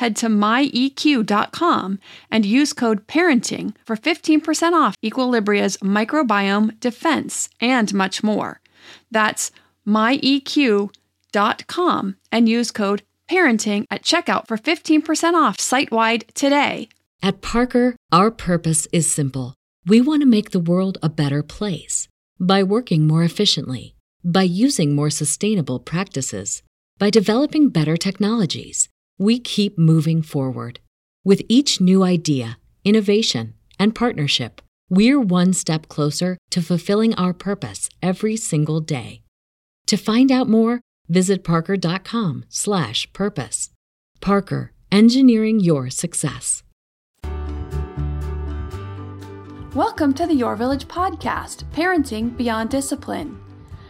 Head 0.00 0.16
to 0.16 0.26
myeq.com 0.28 1.98
and 2.30 2.46
use 2.46 2.72
code 2.72 3.06
PARENTING 3.06 3.74
for 3.84 3.96
15% 3.96 4.72
off 4.72 4.94
Equilibria's 5.04 5.76
microbiome 5.82 6.80
defense 6.80 7.50
and 7.60 7.92
much 7.92 8.22
more. 8.22 8.62
That's 9.10 9.50
myeq.com 9.86 10.96
and 12.32 12.48
use 12.48 12.70
code 12.70 13.02
PARENTING 13.28 13.86
at 13.90 14.02
checkout 14.02 14.48
for 14.48 14.56
15% 14.56 15.34
off 15.34 15.60
site 15.60 15.90
wide 15.90 16.24
today. 16.32 16.88
At 17.22 17.42
Parker, 17.42 17.94
our 18.10 18.30
purpose 18.30 18.88
is 18.94 19.06
simple. 19.06 19.54
We 19.84 20.00
want 20.00 20.22
to 20.22 20.26
make 20.26 20.52
the 20.52 20.60
world 20.60 20.96
a 21.02 21.10
better 21.10 21.42
place 21.42 22.08
by 22.38 22.62
working 22.62 23.06
more 23.06 23.22
efficiently, 23.22 23.96
by 24.24 24.44
using 24.44 24.94
more 24.94 25.10
sustainable 25.10 25.78
practices 25.78 26.62
by 27.00 27.08
developing 27.08 27.70
better 27.70 27.96
technologies, 27.96 28.89
we 29.20 29.38
keep 29.38 29.78
moving 29.78 30.22
forward. 30.22 30.80
With 31.26 31.42
each 31.46 31.78
new 31.78 32.02
idea, 32.02 32.58
innovation, 32.84 33.52
and 33.78 33.94
partnership, 33.94 34.62
we're 34.88 35.20
one 35.20 35.52
step 35.52 35.88
closer 35.88 36.38
to 36.50 36.62
fulfilling 36.62 37.14
our 37.16 37.34
purpose 37.34 37.90
every 38.02 38.36
single 38.36 38.80
day. 38.80 39.20
To 39.88 39.98
find 39.98 40.32
out 40.32 40.48
more, 40.48 40.80
visit 41.06 41.44
parker.com/purpose. 41.44 43.70
Parker, 44.22 44.72
engineering 44.90 45.60
your 45.60 45.90
success. 45.90 46.62
Welcome 49.74 50.14
to 50.14 50.26
the 50.26 50.34
Your 50.34 50.56
Village 50.56 50.88
podcast, 50.88 51.62
Parenting 51.72 52.34
Beyond 52.36 52.70
Discipline. 52.70 53.38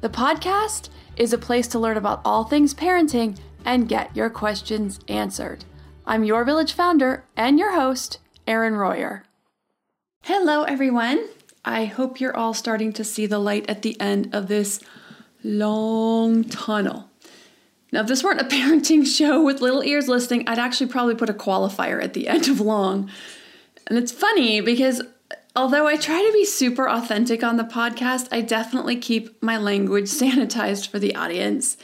The 0.00 0.08
podcast 0.08 0.90
is 1.16 1.32
a 1.32 1.38
place 1.38 1.66
to 1.68 1.78
learn 1.78 1.96
about 1.96 2.20
all 2.24 2.44
things 2.44 2.72
parenting 2.72 3.36
and 3.64 3.88
get 3.88 4.14
your 4.14 4.30
questions 4.30 5.00
answered. 5.08 5.64
I'm 6.06 6.22
your 6.22 6.44
village 6.44 6.72
founder 6.72 7.24
and 7.36 7.58
your 7.58 7.74
host, 7.74 8.18
Erin 8.46 8.74
Royer. 8.76 9.24
Hello, 10.22 10.62
everyone. 10.62 11.26
I 11.64 11.86
hope 11.86 12.20
you're 12.20 12.36
all 12.36 12.54
starting 12.54 12.92
to 12.92 13.02
see 13.02 13.26
the 13.26 13.40
light 13.40 13.68
at 13.68 13.82
the 13.82 14.00
end 14.00 14.32
of 14.32 14.46
this 14.46 14.78
long 15.42 16.44
tunnel. 16.44 17.10
Now, 17.90 18.02
if 18.02 18.06
this 18.06 18.22
weren't 18.22 18.40
a 18.40 18.44
parenting 18.56 19.04
show 19.04 19.42
with 19.42 19.60
little 19.60 19.82
ears 19.82 20.06
listening, 20.06 20.46
I'd 20.46 20.60
actually 20.60 20.90
probably 20.90 21.16
put 21.16 21.28
a 21.28 21.34
qualifier 21.34 22.00
at 22.00 22.14
the 22.14 22.28
end 22.28 22.46
of 22.46 22.60
long. 22.60 23.10
And 23.88 23.98
it's 23.98 24.12
funny 24.12 24.60
because 24.60 25.02
Although 25.56 25.86
I 25.86 25.96
try 25.96 26.22
to 26.22 26.32
be 26.32 26.44
super 26.44 26.88
authentic 26.88 27.42
on 27.42 27.56
the 27.56 27.64
podcast, 27.64 28.28
I 28.30 28.42
definitely 28.42 28.96
keep 28.96 29.42
my 29.42 29.56
language 29.56 30.04
sanitized 30.06 30.88
for 30.88 30.98
the 30.98 31.14
audience. 31.14 31.76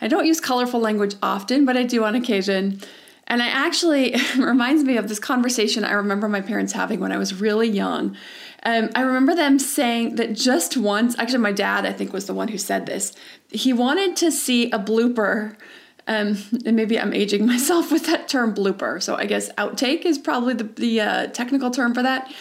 I 0.00 0.08
don't 0.08 0.26
use 0.26 0.40
colorful 0.40 0.80
language 0.80 1.14
often, 1.22 1.64
but 1.64 1.76
I 1.76 1.84
do 1.84 2.04
on 2.04 2.14
occasion. 2.14 2.80
And 3.28 3.42
I 3.42 3.46
actually 3.46 4.14
reminds 4.38 4.84
me 4.84 4.96
of 4.96 5.08
this 5.08 5.18
conversation 5.18 5.84
I 5.84 5.92
remember 5.92 6.28
my 6.28 6.40
parents 6.40 6.72
having 6.72 7.00
when 7.00 7.12
I 7.12 7.18
was 7.18 7.40
really 7.40 7.68
young. 7.68 8.16
Um, 8.64 8.90
I 8.94 9.02
remember 9.02 9.34
them 9.34 9.58
saying 9.58 10.16
that 10.16 10.34
just 10.34 10.76
once, 10.76 11.18
actually, 11.18 11.38
my 11.38 11.52
dad, 11.52 11.86
I 11.86 11.92
think, 11.92 12.12
was 12.12 12.26
the 12.26 12.34
one 12.34 12.48
who 12.48 12.58
said 12.58 12.86
this. 12.86 13.12
He 13.50 13.72
wanted 13.72 14.16
to 14.16 14.30
see 14.30 14.70
a 14.70 14.78
blooper. 14.78 15.56
Um, 16.08 16.36
and 16.66 16.76
maybe 16.76 16.98
I'm 16.98 17.14
aging 17.14 17.46
myself 17.54 17.90
with 17.90 18.06
that 18.06 18.28
term 18.28 18.54
blooper. 18.54 19.02
So 19.02 19.16
I 19.16 19.26
guess 19.26 19.50
outtake 19.52 20.04
is 20.04 20.18
probably 20.18 20.54
the, 20.54 20.64
the 20.64 21.00
uh, 21.00 21.26
technical 21.28 21.70
term 21.70 21.94
for 21.94 22.02
that 22.02 22.32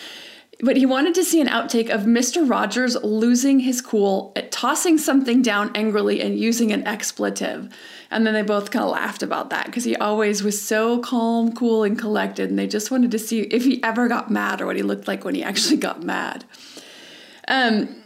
but 0.64 0.78
he 0.78 0.86
wanted 0.86 1.16
to 1.16 1.24
see 1.24 1.42
an 1.42 1.48
outtake 1.48 1.90
of 1.90 2.02
Mr. 2.02 2.48
Rogers 2.48 2.96
losing 3.04 3.60
his 3.60 3.82
cool 3.82 4.32
at 4.36 4.52
tossing 4.52 4.98
something 4.98 5.42
down 5.42 5.72
angrily 5.76 6.22
and 6.22 6.40
using 6.40 6.72
an 6.72 6.86
expletive. 6.88 7.70
And 8.12 8.28
then 8.28 8.34
they 8.34 8.42
both 8.44 8.72
kind 8.72 8.86
of 8.86 8.92
laughed 8.92 9.24
about 9.24 9.50
that 9.50 9.66
because 9.66 9.86
he 9.86 9.96
always 9.96 10.44
was 10.44 10.62
so 10.62 11.00
calm, 11.00 11.54
cool, 11.54 11.84
and 11.84 11.98
collected. 11.98 12.50
And 12.50 12.60
they 12.60 12.68
just 12.68 12.92
wanted 12.92 13.12
to 13.12 13.20
see 13.20 13.42
if 13.42 13.64
he 13.64 13.82
ever 13.84 14.08
got 14.08 14.30
mad 14.30 14.62
or 14.62 14.66
what 14.66 14.76
he 14.76 14.84
looked 14.84 15.08
like 15.08 15.24
when 15.24 15.34
he 15.34 15.44
actually 15.44 15.78
got 15.78 16.04
mad. 16.04 16.46
Um, 17.48 18.04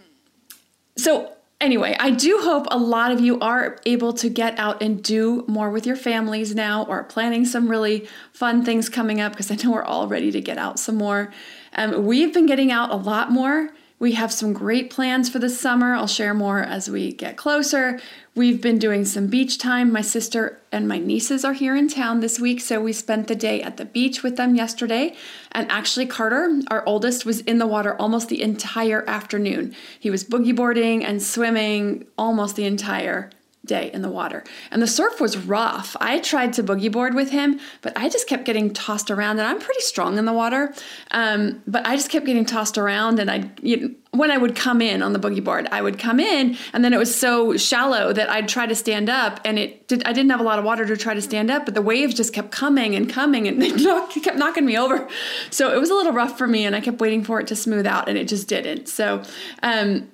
so, 0.98 1.35
anyway, 1.60 1.96
I 2.00 2.12
do 2.12 2.40
hope 2.42 2.68
a 2.70 2.78
lot 2.78 3.12
of 3.12 3.20
you 3.20 3.40
are 3.40 3.80
able 3.86 4.14
to 4.14 4.30
get 4.30 4.58
out 4.60 4.82
and 4.82 5.02
do 5.04 5.44
more 5.48 5.70
with 5.70 5.86
your 5.86 5.96
families 5.96 6.56
now 6.56 6.86
or 6.86 7.04
planning 7.04 7.46
some 7.46 7.70
really 7.70 8.08
fun 8.34 8.64
things 8.64 8.90
coming 8.90 9.22
up 9.22 9.34
because 9.34 9.52
I 9.52 9.56
know 9.56 9.72
we're 9.72 9.84
all 9.84 10.08
ready 10.08 10.32
to 10.32 10.42
get 10.42 10.58
out 10.58 10.80
some 10.80 10.96
more. 10.96 11.32
Um, 11.74 12.06
we've 12.06 12.34
been 12.34 12.46
getting 12.46 12.72
out 12.72 12.92
a 12.92 12.96
lot 12.96 13.32
more. 13.32 13.72
We 13.98 14.12
have 14.12 14.34
some 14.34 14.52
great 14.52 14.90
plans 14.90 15.30
for 15.30 15.40
the 15.40 15.50
summer. 15.50 15.96
I'll 15.96 16.06
share 16.06 16.34
more 16.34 16.60
as 16.60 16.90
we 16.90 17.14
get 17.14 17.38
closer. 17.38 18.00
We've 18.36 18.62
been 18.62 18.78
doing 18.78 19.06
some 19.06 19.28
beach 19.28 19.58
time. 19.58 19.90
My 19.90 20.02
sister 20.02 20.60
and 20.70 20.86
my 20.86 21.00
nieces 21.00 21.46
are 21.46 21.54
here 21.54 21.78
in 21.78 21.88
town 21.88 22.20
this 22.20 22.38
week, 22.38 22.60
so 22.60 22.82
we 22.82 22.92
spent 22.92 23.28
the 23.28 23.36
day 23.36 23.62
at 23.62 23.78
the 23.78 23.86
beach 23.86 24.22
with 24.22 24.36
them 24.36 24.54
yesterday. 24.54 25.16
And 25.54 25.72
actually, 25.72 26.08
Carter, 26.08 26.60
our 26.68 26.86
oldest, 26.86 27.26
was 27.26 27.40
in 27.42 27.58
the 27.58 27.68
water 27.68 27.96
almost 27.96 28.28
the 28.28 28.42
entire 28.42 29.10
afternoon. 29.10 29.74
He 29.98 30.10
was 30.10 30.26
boogie 30.26 30.56
boarding 30.56 31.06
and 31.06 31.24
swimming 31.24 32.06
almost 32.18 32.58
the 32.58 32.66
entire 32.66 33.30
day 33.66 33.92
in 33.94 34.02
the 34.02 34.10
water. 34.10 34.44
And 34.72 34.82
the 34.82 34.88
surf 34.88 35.20
was 35.20 35.38
rough. 35.38 35.96
I 36.00 36.20
tried 36.20 36.54
to 36.54 36.64
boogie 36.64 36.92
board 36.92 37.14
with 37.14 37.32
him, 37.32 37.60
but 37.82 37.94
I 37.98 38.10
just 38.10 38.28
kept 38.28 38.46
getting 38.46 38.74
tossed 38.74 39.12
around. 39.12 39.40
And 39.40 39.48
I'm 39.48 39.60
pretty 39.60 39.82
strong 39.82 40.18
in 40.18 40.26
the 40.26 40.34
water, 40.34 40.74
um, 41.12 41.62
but 41.68 41.86
I 41.86 41.96
just 41.96 42.10
kept 42.10 42.26
getting 42.26 42.46
tossed 42.46 42.78
around. 42.78 43.20
And 43.20 43.30
I, 43.30 43.50
you 43.62 43.78
know, 43.78 43.96
when 44.16 44.32
I 44.32 44.38
would 44.38 44.56
come 44.56 44.82
in 44.82 45.02
on 45.02 45.14
the 45.14 45.20
boogie 45.20 45.44
board, 45.44 45.68
I 45.72 45.82
would 45.82 46.00
come 46.00 46.20
in, 46.20 46.58
and 46.74 46.84
then 46.84 46.94
it 46.94 46.98
was 46.98 47.14
so 47.14 47.58
shallow 47.58 48.14
that 48.14 48.30
I'd 48.30 48.48
try 48.48 48.66
to 48.66 48.76
stand 48.76 49.10
up, 49.10 49.40
and 49.46 49.60
it 49.60 49.88
did. 49.88 50.04
I 50.06 50.14
didn't 50.14 50.32
have 50.32 50.40
a 50.40 50.44
lot 50.44 50.60
of 50.60 50.66
water 50.66 50.86
to 50.86 50.98
try 50.98 51.14
to 51.14 51.22
stand 51.22 51.52
up, 51.52 51.66
but 51.66 51.74
the 51.74 51.82
waves 51.82 52.14
just 52.14 52.34
kept 52.34 52.52
coming 52.52 52.96
and 52.96 53.10
coming, 53.10 53.48
and 53.48 53.62
they 53.62 53.72
kept 53.72 54.38
knocking 54.38 54.66
me 54.66 54.78
over. 54.78 55.08
So 55.50 55.74
it 55.74 55.80
was 55.80 55.90
a 55.90 55.94
little 55.94 56.14
rough 56.14 56.38
for 56.38 56.48
me, 56.48 56.66
and 56.66 56.76
I 56.76 56.82
kept 56.82 57.00
waiting 57.00 57.24
for 57.24 57.40
it 57.40 57.48
to 57.48 57.56
smooth 57.56 57.86
out, 57.86 58.08
and 58.08 58.18
it 58.18 58.28
just 58.28 58.48
didn't. 58.48 58.88
So. 58.88 59.24
Um, 59.62 60.10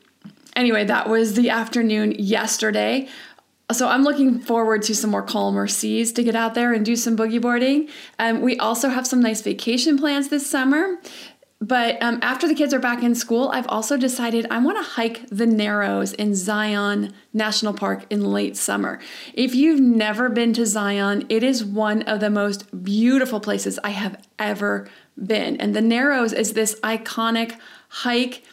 anyway, 0.55 0.83
that 0.85 1.07
was 1.07 1.35
the 1.35 1.49
afternoon 1.49 2.11
yesterday. 2.17 3.07
So 3.73 3.87
I'm 3.87 4.03
looking 4.03 4.39
forward 4.39 4.83
to 4.83 4.95
some 4.95 5.11
more 5.11 5.23
calmer 5.23 5.67
seas 5.67 6.11
to 6.13 6.23
get 6.23 6.35
out 6.35 6.53
there 6.53 6.73
and 6.73 6.85
do 6.85 6.95
some 6.95 7.15
boogie 7.15 7.41
boarding. 7.41 7.89
Um, 8.19 8.41
we 8.41 8.57
also 8.57 8.89
have 8.89 9.07
some 9.07 9.21
nice 9.21 9.41
vacation 9.41 9.97
plans 9.97 10.29
this 10.29 10.49
summer. 10.49 10.97
but 11.61 12.01
um, 12.01 12.17
after 12.23 12.47
the 12.47 12.55
kids 12.55 12.73
are 12.73 12.79
back 12.79 13.03
in 13.03 13.13
school, 13.13 13.49
I've 13.49 13.67
also 13.67 13.95
decided 13.95 14.47
I 14.49 14.57
want 14.57 14.79
to 14.79 14.83
hike 14.83 15.27
the 15.29 15.45
Narrows 15.45 16.11
in 16.13 16.33
Zion 16.33 17.13
National 17.33 17.71
Park 17.71 18.05
in 18.09 18.25
late 18.25 18.57
summer. 18.57 18.99
If 19.35 19.53
you've 19.53 19.79
never 19.79 20.29
been 20.29 20.53
to 20.53 20.65
Zion, 20.65 21.23
it 21.29 21.43
is 21.43 21.63
one 21.63 22.01
of 22.03 22.19
the 22.19 22.31
most 22.31 22.83
beautiful 22.83 23.39
places 23.39 23.77
I 23.83 23.91
have 23.91 24.17
ever 24.39 24.89
been. 25.23 25.55
And 25.57 25.75
the 25.75 25.81
Narrows 25.81 26.33
is 26.33 26.53
this 26.53 26.79
iconic 26.79 27.59
hike 27.89 28.43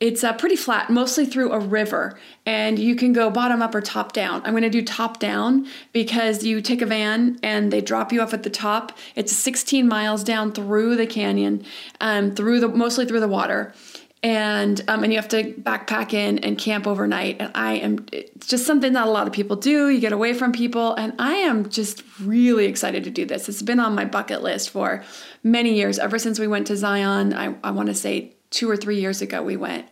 it's 0.00 0.22
uh, 0.22 0.32
pretty 0.32 0.54
flat, 0.54 0.90
mostly 0.90 1.26
through 1.26 1.50
a 1.52 1.58
river, 1.58 2.18
and 2.46 2.78
you 2.78 2.94
can 2.94 3.12
go 3.12 3.30
bottom 3.30 3.60
up 3.60 3.74
or 3.74 3.80
top 3.80 4.12
down. 4.12 4.42
I'm 4.44 4.52
going 4.52 4.62
to 4.62 4.70
do 4.70 4.82
top 4.82 5.18
down 5.18 5.66
because 5.92 6.44
you 6.44 6.60
take 6.60 6.82
a 6.82 6.86
van 6.86 7.38
and 7.42 7.72
they 7.72 7.80
drop 7.80 8.12
you 8.12 8.22
off 8.22 8.32
at 8.32 8.44
the 8.44 8.50
top. 8.50 8.96
It's 9.16 9.32
16 9.32 9.88
miles 9.88 10.22
down 10.22 10.52
through 10.52 10.94
the 10.96 11.06
canyon, 11.06 11.64
um, 12.00 12.32
through 12.32 12.60
the 12.60 12.68
mostly 12.68 13.06
through 13.06 13.18
the 13.18 13.28
water, 13.28 13.74
and 14.22 14.80
um, 14.86 15.02
and 15.02 15.12
you 15.12 15.18
have 15.18 15.28
to 15.30 15.52
backpack 15.54 16.14
in 16.14 16.38
and 16.38 16.56
camp 16.56 16.86
overnight. 16.86 17.38
And 17.40 17.50
I 17.56 17.74
am 17.74 18.06
it's 18.12 18.46
just 18.46 18.66
something 18.66 18.92
that 18.92 19.08
a 19.08 19.10
lot 19.10 19.26
of 19.26 19.32
people 19.32 19.56
do. 19.56 19.88
You 19.88 19.98
get 19.98 20.12
away 20.12 20.32
from 20.32 20.52
people, 20.52 20.94
and 20.94 21.12
I 21.18 21.34
am 21.34 21.70
just 21.70 22.04
really 22.20 22.66
excited 22.66 23.02
to 23.02 23.10
do 23.10 23.24
this. 23.24 23.48
It's 23.48 23.62
been 23.62 23.80
on 23.80 23.96
my 23.96 24.04
bucket 24.04 24.44
list 24.44 24.70
for 24.70 25.02
many 25.42 25.74
years, 25.74 25.98
ever 25.98 26.20
since 26.20 26.38
we 26.38 26.46
went 26.46 26.68
to 26.68 26.76
Zion. 26.76 27.34
I, 27.34 27.56
I 27.64 27.72
want 27.72 27.88
to 27.88 27.94
say 27.94 28.36
two 28.50 28.70
or 28.70 28.76
three 28.76 29.00
years 29.00 29.22
ago 29.22 29.42
we 29.42 29.56
went. 29.56 29.86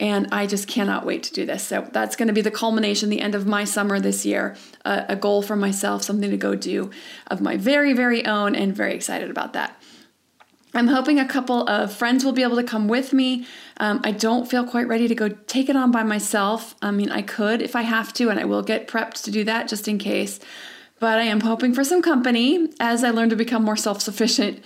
And 0.00 0.28
I 0.32 0.46
just 0.46 0.66
cannot 0.66 1.06
wait 1.06 1.22
to 1.24 1.32
do 1.32 1.46
this. 1.46 1.62
So 1.62 1.88
that's 1.92 2.16
going 2.16 2.26
to 2.26 2.34
be 2.34 2.40
the 2.40 2.50
culmination, 2.50 3.10
the 3.10 3.20
end 3.20 3.36
of 3.36 3.46
my 3.46 3.62
summer 3.64 4.00
this 4.00 4.26
year, 4.26 4.56
uh, 4.84 5.04
a 5.08 5.14
goal 5.14 5.40
for 5.40 5.54
myself, 5.54 6.02
something 6.02 6.30
to 6.30 6.36
go 6.36 6.56
do 6.56 6.90
of 7.28 7.40
my 7.40 7.56
very, 7.56 7.92
very 7.92 8.26
own, 8.26 8.56
and 8.56 8.74
very 8.74 8.94
excited 8.94 9.30
about 9.30 9.52
that. 9.52 9.80
I'm 10.76 10.88
hoping 10.88 11.20
a 11.20 11.24
couple 11.24 11.68
of 11.68 11.92
friends 11.92 12.24
will 12.24 12.32
be 12.32 12.42
able 12.42 12.56
to 12.56 12.64
come 12.64 12.88
with 12.88 13.12
me. 13.12 13.46
Um, 13.76 14.00
I 14.02 14.10
don't 14.10 14.50
feel 14.50 14.66
quite 14.66 14.88
ready 14.88 15.06
to 15.06 15.14
go 15.14 15.28
take 15.28 15.68
it 15.68 15.76
on 15.76 15.92
by 15.92 16.02
myself. 16.02 16.74
I 16.82 16.90
mean, 16.90 17.12
I 17.12 17.22
could 17.22 17.62
if 17.62 17.76
I 17.76 17.82
have 17.82 18.12
to, 18.14 18.28
and 18.28 18.40
I 18.40 18.44
will 18.44 18.62
get 18.62 18.88
prepped 18.88 19.22
to 19.24 19.30
do 19.30 19.44
that 19.44 19.68
just 19.68 19.86
in 19.86 19.98
case. 19.98 20.40
But 20.98 21.18
I 21.18 21.24
am 21.24 21.40
hoping 21.40 21.74
for 21.74 21.84
some 21.84 22.02
company 22.02 22.70
as 22.80 23.04
I 23.04 23.10
learn 23.10 23.30
to 23.30 23.36
become 23.36 23.62
more 23.62 23.76
self 23.76 24.02
sufficient 24.02 24.64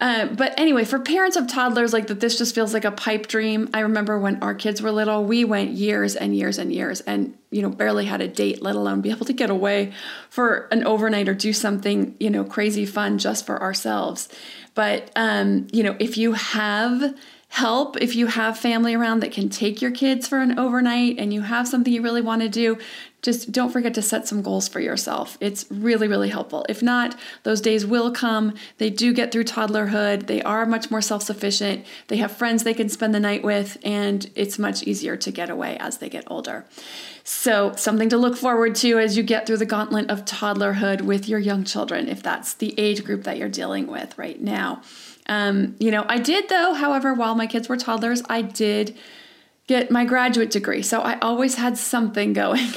uh, 0.00 0.26
but 0.26 0.58
anyway, 0.58 0.84
for 0.84 1.00
parents 1.00 1.36
of 1.36 1.48
toddlers, 1.48 1.92
like 1.92 2.06
that, 2.06 2.20
this 2.20 2.38
just 2.38 2.54
feels 2.54 2.72
like 2.72 2.84
a 2.84 2.92
pipe 2.92 3.26
dream. 3.26 3.68
I 3.74 3.80
remember 3.80 4.18
when 4.18 4.40
our 4.42 4.54
kids 4.54 4.80
were 4.80 4.92
little, 4.92 5.24
we 5.24 5.44
went 5.44 5.72
years 5.72 6.14
and 6.14 6.36
years 6.36 6.58
and 6.58 6.72
years 6.72 7.00
and, 7.00 7.36
you 7.50 7.62
know, 7.62 7.68
barely 7.68 8.04
had 8.04 8.20
a 8.20 8.28
date, 8.28 8.62
let 8.62 8.76
alone 8.76 9.00
be 9.00 9.10
able 9.10 9.26
to 9.26 9.32
get 9.32 9.50
away 9.50 9.92
for 10.30 10.68
an 10.70 10.86
overnight 10.86 11.28
or 11.28 11.34
do 11.34 11.52
something, 11.52 12.14
you 12.20 12.30
know, 12.30 12.44
crazy 12.44 12.86
fun 12.86 13.18
just 13.18 13.44
for 13.44 13.60
ourselves. 13.60 14.28
But, 14.74 15.10
um, 15.16 15.66
you 15.72 15.82
know, 15.82 15.96
if 15.98 16.16
you 16.16 16.34
have 16.34 17.14
help 17.50 17.96
if 17.96 18.14
you 18.14 18.26
have 18.26 18.58
family 18.58 18.94
around 18.94 19.20
that 19.20 19.32
can 19.32 19.48
take 19.48 19.80
your 19.80 19.90
kids 19.90 20.28
for 20.28 20.40
an 20.40 20.58
overnight 20.58 21.18
and 21.18 21.32
you 21.32 21.40
have 21.40 21.66
something 21.66 21.92
you 21.92 22.02
really 22.02 22.20
want 22.20 22.42
to 22.42 22.48
do 22.48 22.76
just 23.20 23.50
don't 23.50 23.70
forget 23.70 23.94
to 23.94 24.02
set 24.02 24.28
some 24.28 24.42
goals 24.42 24.68
for 24.68 24.78
yourself. 24.78 25.36
It's 25.40 25.66
really, 25.70 26.06
really 26.06 26.28
helpful. 26.28 26.64
If 26.68 26.82
not, 26.82 27.18
those 27.42 27.60
days 27.60 27.84
will 27.84 28.12
come. 28.12 28.54
They 28.78 28.90
do 28.90 29.12
get 29.12 29.32
through 29.32 29.44
toddlerhood. 29.44 30.28
They 30.28 30.40
are 30.42 30.64
much 30.64 30.90
more 30.90 31.00
self 31.00 31.24
sufficient. 31.24 31.84
They 32.06 32.18
have 32.18 32.30
friends 32.30 32.62
they 32.62 32.74
can 32.74 32.88
spend 32.88 33.14
the 33.14 33.20
night 33.20 33.42
with, 33.42 33.76
and 33.82 34.30
it's 34.36 34.58
much 34.58 34.84
easier 34.84 35.16
to 35.16 35.32
get 35.32 35.50
away 35.50 35.76
as 35.80 35.98
they 35.98 36.08
get 36.08 36.24
older. 36.28 36.64
So, 37.24 37.74
something 37.76 38.08
to 38.10 38.16
look 38.16 38.36
forward 38.36 38.74
to 38.76 38.98
as 38.98 39.16
you 39.16 39.22
get 39.22 39.46
through 39.46 39.58
the 39.58 39.66
gauntlet 39.66 40.10
of 40.10 40.24
toddlerhood 40.24 41.02
with 41.02 41.28
your 41.28 41.40
young 41.40 41.64
children, 41.64 42.08
if 42.08 42.22
that's 42.22 42.54
the 42.54 42.72
age 42.78 43.04
group 43.04 43.24
that 43.24 43.36
you're 43.36 43.48
dealing 43.48 43.86
with 43.88 44.16
right 44.16 44.40
now. 44.40 44.80
Um, 45.26 45.76
you 45.78 45.90
know, 45.90 46.06
I 46.08 46.18
did, 46.18 46.48
though, 46.48 46.72
however, 46.72 47.12
while 47.12 47.34
my 47.34 47.46
kids 47.46 47.68
were 47.68 47.76
toddlers, 47.76 48.22
I 48.30 48.42
did 48.42 48.96
get 49.66 49.90
my 49.90 50.06
graduate 50.06 50.50
degree. 50.50 50.80
So, 50.82 51.00
I 51.00 51.18
always 51.18 51.56
had 51.56 51.76
something 51.76 52.32
going. 52.44 52.72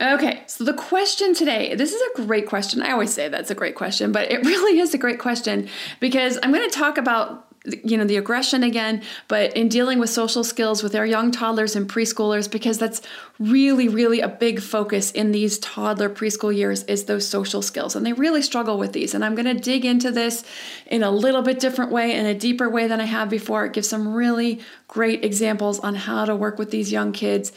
Okay, 0.00 0.42
so 0.46 0.64
the 0.64 0.74
question 0.74 1.34
today, 1.34 1.74
this 1.76 1.92
is 1.92 2.00
a 2.00 2.22
great 2.22 2.46
question. 2.46 2.82
I 2.82 2.90
always 2.90 3.14
say 3.14 3.28
that's 3.28 3.50
a 3.50 3.54
great 3.54 3.76
question, 3.76 4.10
but 4.10 4.30
it 4.30 4.44
really 4.44 4.80
is 4.80 4.92
a 4.94 4.98
great 4.98 5.18
question 5.18 5.68
because 6.00 6.38
I'm 6.42 6.52
going 6.52 6.68
to 6.68 6.76
talk 6.76 6.98
about 6.98 7.46
you 7.82 7.96
know 7.96 8.04
the 8.04 8.16
aggression 8.16 8.62
again 8.62 9.02
but 9.26 9.56
in 9.56 9.68
dealing 9.68 9.98
with 9.98 10.10
social 10.10 10.44
skills 10.44 10.82
with 10.82 10.94
our 10.94 11.06
young 11.06 11.30
toddlers 11.30 11.74
and 11.74 11.88
preschoolers 11.88 12.50
because 12.50 12.76
that's 12.76 13.00
really 13.38 13.88
really 13.88 14.20
a 14.20 14.28
big 14.28 14.60
focus 14.60 15.10
in 15.12 15.32
these 15.32 15.58
toddler 15.60 16.10
preschool 16.10 16.54
years 16.54 16.82
is 16.84 17.06
those 17.06 17.26
social 17.26 17.62
skills 17.62 17.96
and 17.96 18.04
they 18.04 18.12
really 18.12 18.42
struggle 18.42 18.76
with 18.76 18.92
these 18.92 19.14
and 19.14 19.24
i'm 19.24 19.34
going 19.34 19.46
to 19.46 19.54
dig 19.54 19.86
into 19.86 20.10
this 20.10 20.44
in 20.88 21.02
a 21.02 21.10
little 21.10 21.40
bit 21.40 21.58
different 21.58 21.90
way 21.90 22.14
in 22.14 22.26
a 22.26 22.34
deeper 22.34 22.68
way 22.68 22.86
than 22.86 23.00
i 23.00 23.06
have 23.06 23.30
before 23.30 23.66
give 23.68 23.86
some 23.86 24.12
really 24.12 24.60
great 24.86 25.24
examples 25.24 25.80
on 25.80 25.94
how 25.94 26.26
to 26.26 26.36
work 26.36 26.58
with 26.58 26.70
these 26.70 26.92
young 26.92 27.12
kids 27.12 27.50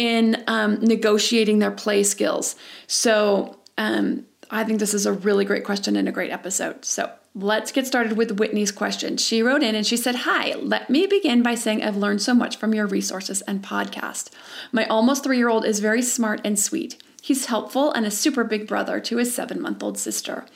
in 0.00 0.42
um, 0.46 0.80
negotiating 0.80 1.58
their 1.58 1.70
play 1.70 2.02
skills. 2.02 2.56
So 2.86 3.58
um, 3.76 4.24
I 4.50 4.64
think 4.64 4.80
this 4.80 4.94
is 4.94 5.04
a 5.04 5.12
really 5.12 5.44
great 5.44 5.62
question 5.62 5.94
and 5.94 6.08
a 6.08 6.12
great 6.12 6.30
episode. 6.30 6.86
So 6.86 7.12
let's 7.34 7.70
get 7.70 7.86
started 7.86 8.16
with 8.16 8.38
Whitney's 8.38 8.72
question. 8.72 9.18
She 9.18 9.42
wrote 9.42 9.62
in 9.62 9.74
and 9.74 9.86
she 9.86 9.98
said, 9.98 10.14
Hi, 10.14 10.54
let 10.54 10.88
me 10.88 11.06
begin 11.06 11.42
by 11.42 11.54
saying 11.54 11.84
I've 11.84 11.98
learned 11.98 12.22
so 12.22 12.32
much 12.32 12.56
from 12.56 12.72
your 12.72 12.86
resources 12.86 13.42
and 13.42 13.62
podcast. 13.62 14.30
My 14.72 14.86
almost 14.86 15.22
three 15.22 15.36
year 15.36 15.50
old 15.50 15.66
is 15.66 15.80
very 15.80 16.00
smart 16.00 16.40
and 16.46 16.58
sweet. 16.58 16.96
He's 17.20 17.46
helpful 17.46 17.92
and 17.92 18.06
a 18.06 18.10
super 18.10 18.42
big 18.42 18.66
brother 18.66 19.00
to 19.00 19.18
his 19.18 19.34
seven 19.34 19.60
month 19.60 19.82
old 19.82 19.98
sister. 19.98 20.46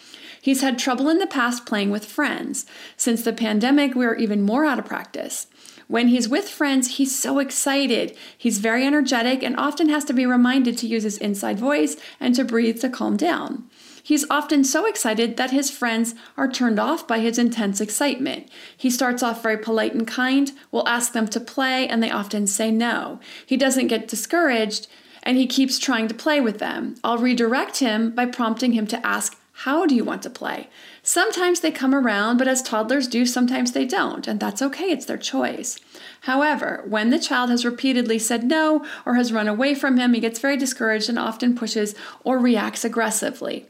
He's 0.41 0.63
had 0.63 0.79
trouble 0.79 1.11
in 1.11 1.19
the 1.19 1.27
past 1.27 1.67
playing 1.67 1.91
with 1.91 2.07
friends. 2.07 2.65
Since 2.97 3.25
the 3.25 3.33
pandemic, 3.35 3.95
we're 3.95 4.15
even 4.15 4.41
more 4.41 4.65
out 4.65 4.79
of 4.79 4.87
practice. 4.87 5.47
When 5.95 6.09
he's 6.09 6.29
with 6.29 6.49
friends, 6.49 6.97
he's 6.97 7.17
so 7.17 7.39
excited. 7.39 8.17
He's 8.37 8.59
very 8.59 8.85
energetic 8.85 9.45
and 9.45 9.57
often 9.57 9.89
has 9.91 10.05
to 10.07 10.13
be 10.13 10.27
reminded 10.27 10.77
to 10.79 10.89
use 10.89 11.05
his 11.05 11.19
inside 11.19 11.57
voice 11.61 11.97
and 12.19 12.35
to 12.35 12.45
breathe 12.45 12.81
to 12.81 12.89
calm 12.89 13.17
down. 13.17 13.71
He's 14.03 14.29
often 14.29 14.65
so 14.65 14.87
excited 14.87 15.37
that 15.37 15.53
his 15.53 15.71
friends 15.71 16.17
are 16.37 16.51
turned 16.51 16.81
off 16.81 17.07
by 17.07 17.21
his 17.21 17.39
intense 17.39 17.81
excitement. 17.81 18.49
He 18.77 18.91
starts 18.91 19.23
off 19.23 19.41
very 19.41 19.57
polite 19.57 19.95
and 19.95 20.05
kind, 20.05 20.51
will 20.73 20.89
ask 20.89 21.13
them 21.13 21.29
to 21.29 21.39
play, 21.39 21.87
and 21.87 22.03
they 22.03 22.11
often 22.11 22.49
say 22.49 22.73
no. 22.73 23.21
He 23.47 23.57
doesn't 23.57 23.87
get 23.87 24.09
discouraged, 24.09 24.89
and 25.23 25.37
he 25.37 25.47
keeps 25.47 25.79
trying 25.79 26.09
to 26.09 26.15
play 26.15 26.41
with 26.41 26.59
them. 26.59 26.97
I'll 27.05 27.19
redirect 27.19 27.79
him 27.79 28.11
by 28.11 28.27
prompting 28.27 28.73
him 28.73 28.89
to 28.89 29.07
ask, 29.07 29.39
How 29.53 29.87
do 29.87 29.95
you 29.95 30.03
want 30.03 30.25
to 30.25 30.31
play? 30.31 30.71
Sometimes 31.07 31.61
they 31.61 31.71
come 31.71 31.95
around, 31.95 32.39
but 32.39 32.49
as 32.49 32.63
toddlers 32.63 33.07
do, 33.07 33.27
sometimes 33.27 33.73
they 33.73 33.85
don't, 33.85 34.27
and 34.27 34.41
that's 34.41 34.63
okay, 34.63 34.87
it's 34.87 35.05
their 35.05 35.19
choice. 35.19 35.79
However, 36.23 36.83
when 36.89 37.11
the 37.11 37.19
child 37.19 37.51
has 37.51 37.67
repeatedly 37.67 38.19
said 38.19 38.43
no 38.43 38.87
or 39.05 39.15
has 39.17 39.31
run 39.31 39.47
away 39.47 39.75
from 39.75 39.99
him, 39.99 40.15
he 40.15 40.21
gets 40.21 40.39
very 40.39 40.57
discouraged 40.57 41.11
and 41.11 41.19
often 41.19 41.55
pushes 41.55 41.95
or 42.25 42.39
reacts 42.39 42.87
aggressively. 42.87 43.67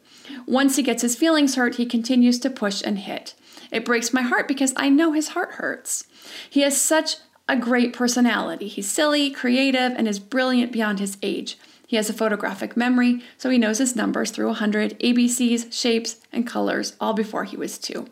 Once 0.46 0.76
he 0.76 0.82
gets 0.84 1.02
his 1.02 1.16
feelings 1.16 1.56
hurt, 1.56 1.74
he 1.74 1.84
continues 1.86 2.38
to 2.38 2.48
push 2.48 2.80
and 2.86 3.00
hit. 3.00 3.34
It 3.72 3.84
breaks 3.84 4.12
my 4.12 4.22
heart 4.22 4.46
because 4.46 4.72
I 4.76 4.88
know 4.88 5.10
his 5.10 5.28
heart 5.30 5.54
hurts. 5.54 6.04
He 6.48 6.60
has 6.60 6.80
such 6.80 7.16
a 7.48 7.56
great 7.56 7.92
personality. 7.92 8.68
He's 8.68 8.88
silly, 8.88 9.32
creative, 9.32 9.92
and 9.96 10.06
is 10.06 10.20
brilliant 10.20 10.70
beyond 10.70 11.00
his 11.00 11.18
age. 11.20 11.58
He 11.86 11.96
has 11.96 12.08
a 12.08 12.14
photographic 12.14 12.76
memory, 12.76 13.22
so 13.36 13.50
he 13.50 13.58
knows 13.58 13.78
his 13.78 13.94
numbers 13.94 14.30
through 14.30 14.46
100 14.46 14.98
ABCs, 15.00 15.72
shapes, 15.72 16.16
and 16.32 16.46
colors 16.46 16.96
all 17.00 17.12
before 17.12 17.44
he 17.44 17.56
was 17.56 17.78
two. 17.78 18.06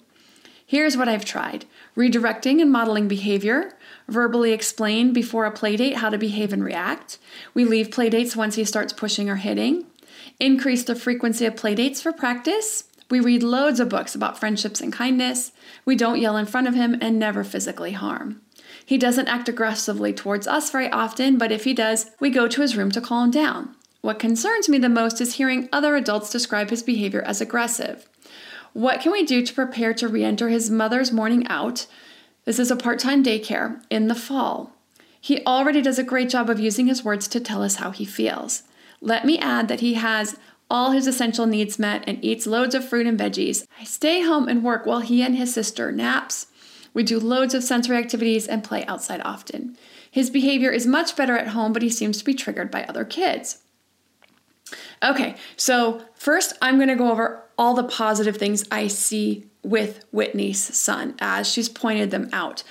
Here's 0.67 0.97
what 0.97 1.09
I've 1.09 1.25
tried 1.25 1.67
redirecting 1.97 2.61
and 2.61 2.73
modeling 2.73 3.09
behavior, 3.09 3.77
verbally 4.09 4.53
explain 4.53 5.13
before 5.13 5.45
a 5.45 5.53
playdate 5.53 5.97
how 5.97 6.09
to 6.09 6.19
behave 6.19 6.53
and 6.53 6.65
react. 6.65 7.19
We 7.53 7.65
leave 7.65 7.91
playdates 7.91 8.37
once 8.37 8.55
he 8.55 8.65
starts 8.65 8.93
pushing 8.93 9.29
or 9.29 9.37
hitting. 9.37 9.87
Increase 10.41 10.85
the 10.85 10.95
frequency 10.95 11.45
of 11.45 11.55
playdates 11.55 12.01
for 12.01 12.13
practice. 12.13 12.85
We 13.11 13.21
read 13.21 13.43
loads 13.43 13.81
of 13.81 13.91
books 13.91 14.15
about 14.15 14.39
friendships 14.39 14.81
and 14.81 14.93
kindness. 14.93 15.53
We 15.85 15.97
don't 15.97 16.21
yell 16.21 16.37
in 16.37 16.47
front 16.47 16.69
of 16.69 16.75
him 16.75 16.97
and 17.01 17.19
never 17.19 17.45
physically 17.45 17.93
harm. 17.93 18.41
He 18.85 18.99
doesn't 18.99 19.29
act 19.29 19.49
aggressively 19.49 20.13
towards 20.13 20.47
us 20.47 20.71
very 20.71 20.91
often, 20.91 21.39
but 21.39 21.53
if 21.53 21.65
he 21.65 21.75
does, 21.75 22.11
we 22.21 22.31
go 22.31 22.49
to 22.49 22.61
his 22.61 22.77
room 22.77 22.91
to 22.93 23.01
calm 23.01 23.31
down. 23.31 23.75
What 24.01 24.19
concerns 24.19 24.69
me 24.69 24.79
the 24.79 24.89
most 24.89 25.21
is 25.21 25.35
hearing 25.35 25.69
other 25.73 25.95
adults 25.95 26.31
describe 26.31 26.71
his 26.71 26.83
behavior 26.83 27.23
as 27.23 27.41
aggressive. 27.41 28.09
What 28.73 29.01
can 29.01 29.13
we 29.13 29.25
do 29.25 29.45
to 29.45 29.55
prepare 29.55 29.95
to 29.95 30.09
re 30.09 30.25
enter 30.25 30.49
his 30.49 30.71
mother's 30.71 31.13
morning 31.13 31.47
out? 31.47 31.87
This 32.45 32.59
is 32.59 32.71
a 32.71 32.77
part 32.77 32.99
time 32.99 33.23
daycare 33.23 33.81
in 33.91 34.09
the 34.09 34.15
fall. 34.15 34.73
He 35.21 35.45
already 35.47 35.81
does 35.81 36.01
a 36.01 36.05
great 36.05 36.29
job 36.29 36.51
of 36.51 36.59
using 36.59 36.87
his 36.87 37.05
words 37.05 37.29
to 37.29 37.39
tell 37.39 37.63
us 37.63 37.77
how 37.77 37.93
he 37.93 38.05
feels. 38.05 38.65
Let 39.01 39.25
me 39.25 39.39
add 39.39 39.69
that 39.69 39.81
he 39.81 39.95
has 39.95 40.37
all 40.69 40.91
his 40.91 41.07
essential 41.07 41.47
needs 41.47 41.79
met 41.79 42.03
and 42.07 42.19
eats 42.25 42.47
loads 42.47 42.75
of 42.75 42.89
fruit 42.89 43.07
and 43.07 43.21
veggies. 43.21 43.67
I 43.79 43.85
stay 43.85 44.23
home 44.23 44.49
and 44.49 44.65
work 44.65 44.87
while 44.87 45.01
he 45.01 45.23
and 45.23 45.37
his 45.37 45.53
sister 45.53 45.93
naps, 45.93 46.47
we 46.95 47.03
do 47.03 47.19
loads 47.19 47.55
of 47.55 47.65
sensory 47.65 47.97
activities 47.97 48.47
and 48.47 48.65
play 48.65 48.85
outside 48.87 49.21
often. 49.25 49.77
His 50.11 50.31
behavior 50.31 50.71
is 50.71 50.87
much 50.87 51.17
better 51.17 51.37
at 51.37 51.49
home, 51.49 51.73
but 51.73 51.83
he 51.83 51.91
seems 51.91 52.19
to 52.19 52.25
be 52.25 52.35
triggered 52.35 52.71
by 52.71 52.85
other 52.85 53.05
kids. 53.05 53.63
Okay, 55.03 55.37
so 55.57 56.03
first 56.15 56.55
I'm 56.63 56.77
going 56.77 56.89
to 56.89 56.97
go 56.97 57.11
over 57.11 57.45
all 57.59 57.75
the 57.75 57.85
positive 57.85 58.37
things 58.37 58.65
I 58.71 58.87
see 58.87 59.47
with 59.63 60.05
Whitney's 60.13 60.61
son 60.61 61.15
as 61.21 61.49
she's 61.49 61.69
pointed 61.69 62.11
them 62.11 62.29
out. 62.33 62.63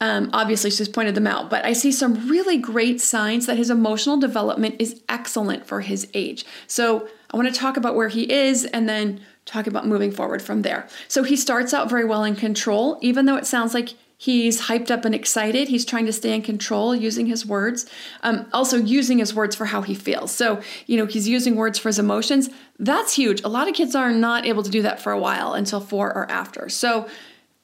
Um, 0.00 0.30
obviously, 0.32 0.70
she's 0.70 0.88
pointed 0.88 1.14
them 1.14 1.28
out, 1.28 1.48
but 1.48 1.64
I 1.64 1.74
see 1.74 1.92
some 1.92 2.28
really 2.28 2.58
great 2.58 3.00
signs 3.00 3.46
that 3.46 3.56
his 3.56 3.70
emotional 3.70 4.16
development 4.16 4.76
is 4.80 5.00
excellent 5.08 5.64
for 5.64 5.80
his 5.80 6.08
age. 6.12 6.44
So 6.66 7.08
I 7.30 7.36
want 7.36 7.52
to 7.52 7.58
talk 7.58 7.76
about 7.76 7.94
where 7.94 8.08
he 8.08 8.30
is 8.30 8.64
and 8.64 8.88
then 8.88 9.20
talk 9.44 9.66
about 9.66 9.86
moving 9.86 10.12
forward 10.12 10.40
from 10.42 10.62
there. 10.62 10.88
So 11.08 11.22
he 11.22 11.36
starts 11.36 11.74
out 11.74 11.90
very 11.90 12.04
well 12.04 12.24
in 12.24 12.36
control, 12.36 12.98
even 13.00 13.26
though 13.26 13.36
it 13.36 13.46
sounds 13.46 13.74
like 13.74 13.94
he's 14.16 14.62
hyped 14.62 14.88
up 14.88 15.04
and 15.04 15.16
excited. 15.16 15.68
He's 15.68 15.84
trying 15.84 16.06
to 16.06 16.12
stay 16.12 16.32
in 16.32 16.42
control 16.42 16.94
using 16.94 17.26
his 17.26 17.44
words, 17.44 17.86
um, 18.22 18.46
also 18.52 18.76
using 18.76 19.18
his 19.18 19.34
words 19.34 19.56
for 19.56 19.64
how 19.64 19.82
he 19.82 19.94
feels. 19.94 20.30
So, 20.30 20.60
you 20.86 20.96
know, 20.96 21.06
he's 21.06 21.28
using 21.28 21.56
words 21.56 21.76
for 21.76 21.88
his 21.88 21.98
emotions. 21.98 22.48
That's 22.78 23.14
huge. 23.14 23.42
A 23.42 23.48
lot 23.48 23.68
of 23.68 23.74
kids 23.74 23.96
are 23.96 24.12
not 24.12 24.46
able 24.46 24.62
to 24.62 24.70
do 24.70 24.82
that 24.82 25.00
for 25.00 25.10
a 25.10 25.18
while 25.18 25.54
until 25.54 25.80
four 25.80 26.14
or 26.14 26.30
after. 26.30 26.68
So, 26.68 27.08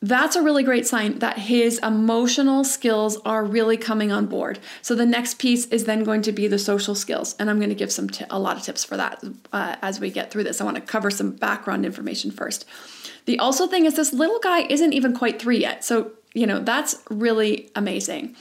that's 0.00 0.36
a 0.36 0.42
really 0.42 0.62
great 0.62 0.86
sign 0.86 1.18
that 1.18 1.38
his 1.38 1.78
emotional 1.80 2.62
skills 2.62 3.18
are 3.24 3.44
really 3.44 3.76
coming 3.76 4.12
on 4.12 4.26
board. 4.26 4.60
So 4.80 4.94
the 4.94 5.06
next 5.06 5.38
piece 5.40 5.66
is 5.66 5.84
then 5.84 6.04
going 6.04 6.22
to 6.22 6.32
be 6.32 6.46
the 6.46 6.58
social 6.58 6.94
skills, 6.94 7.34
and 7.38 7.50
I'm 7.50 7.58
going 7.58 7.70
to 7.70 7.74
give 7.74 7.90
some 7.90 8.08
t- 8.08 8.24
a 8.30 8.38
lot 8.38 8.56
of 8.56 8.62
tips 8.62 8.84
for 8.84 8.96
that 8.96 9.22
uh, 9.52 9.76
as 9.82 9.98
we 9.98 10.10
get 10.10 10.30
through 10.30 10.44
this. 10.44 10.60
I 10.60 10.64
want 10.64 10.76
to 10.76 10.82
cover 10.82 11.10
some 11.10 11.32
background 11.32 11.84
information 11.84 12.30
first. 12.30 12.64
The 13.24 13.40
also 13.40 13.66
thing 13.66 13.86
is 13.86 13.96
this 13.96 14.12
little 14.12 14.38
guy 14.38 14.60
isn't 14.60 14.92
even 14.92 15.16
quite 15.16 15.42
three 15.42 15.58
yet, 15.58 15.84
so 15.84 16.12
you 16.32 16.46
know 16.46 16.60
that's 16.60 17.02
really 17.10 17.70
amazing. 17.74 18.36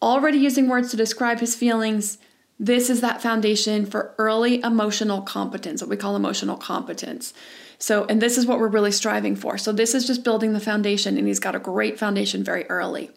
Already 0.00 0.38
using 0.38 0.68
words 0.68 0.90
to 0.92 0.96
describe 0.96 1.40
his 1.40 1.56
feelings. 1.56 2.18
This 2.60 2.88
is 2.88 3.00
that 3.00 3.20
foundation 3.20 3.84
for 3.84 4.14
early 4.16 4.60
emotional 4.62 5.22
competence, 5.22 5.82
what 5.82 5.90
we 5.90 5.96
call 5.96 6.14
emotional 6.14 6.56
competence. 6.56 7.34
So, 7.78 8.04
and 8.06 8.20
this 8.20 8.38
is 8.38 8.46
what 8.46 8.58
we're 8.58 8.68
really 8.68 8.92
striving 8.92 9.36
for. 9.36 9.58
So, 9.58 9.72
this 9.72 9.94
is 9.94 10.06
just 10.06 10.24
building 10.24 10.52
the 10.52 10.60
foundation, 10.60 11.18
and 11.18 11.26
he's 11.26 11.40
got 11.40 11.54
a 11.54 11.58
great 11.58 11.98
foundation 11.98 12.44
very 12.44 12.64
early. 12.66 13.10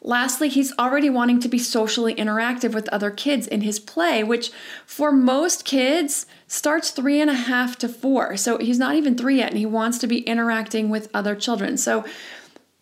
Lastly, 0.00 0.48
he's 0.48 0.72
already 0.78 1.10
wanting 1.10 1.40
to 1.40 1.48
be 1.48 1.58
socially 1.58 2.14
interactive 2.14 2.72
with 2.72 2.88
other 2.90 3.10
kids 3.10 3.46
in 3.46 3.62
his 3.62 3.80
play, 3.80 4.22
which 4.22 4.50
for 4.86 5.10
most 5.10 5.64
kids 5.64 6.24
starts 6.46 6.90
three 6.90 7.20
and 7.20 7.28
a 7.28 7.34
half 7.34 7.76
to 7.78 7.88
four. 7.88 8.36
So 8.36 8.58
he's 8.58 8.78
not 8.78 8.94
even 8.94 9.16
three 9.16 9.38
yet, 9.38 9.50
and 9.50 9.58
he 9.58 9.66
wants 9.66 9.98
to 9.98 10.06
be 10.06 10.20
interacting 10.20 10.88
with 10.88 11.10
other 11.12 11.34
children. 11.34 11.76
So 11.76 12.04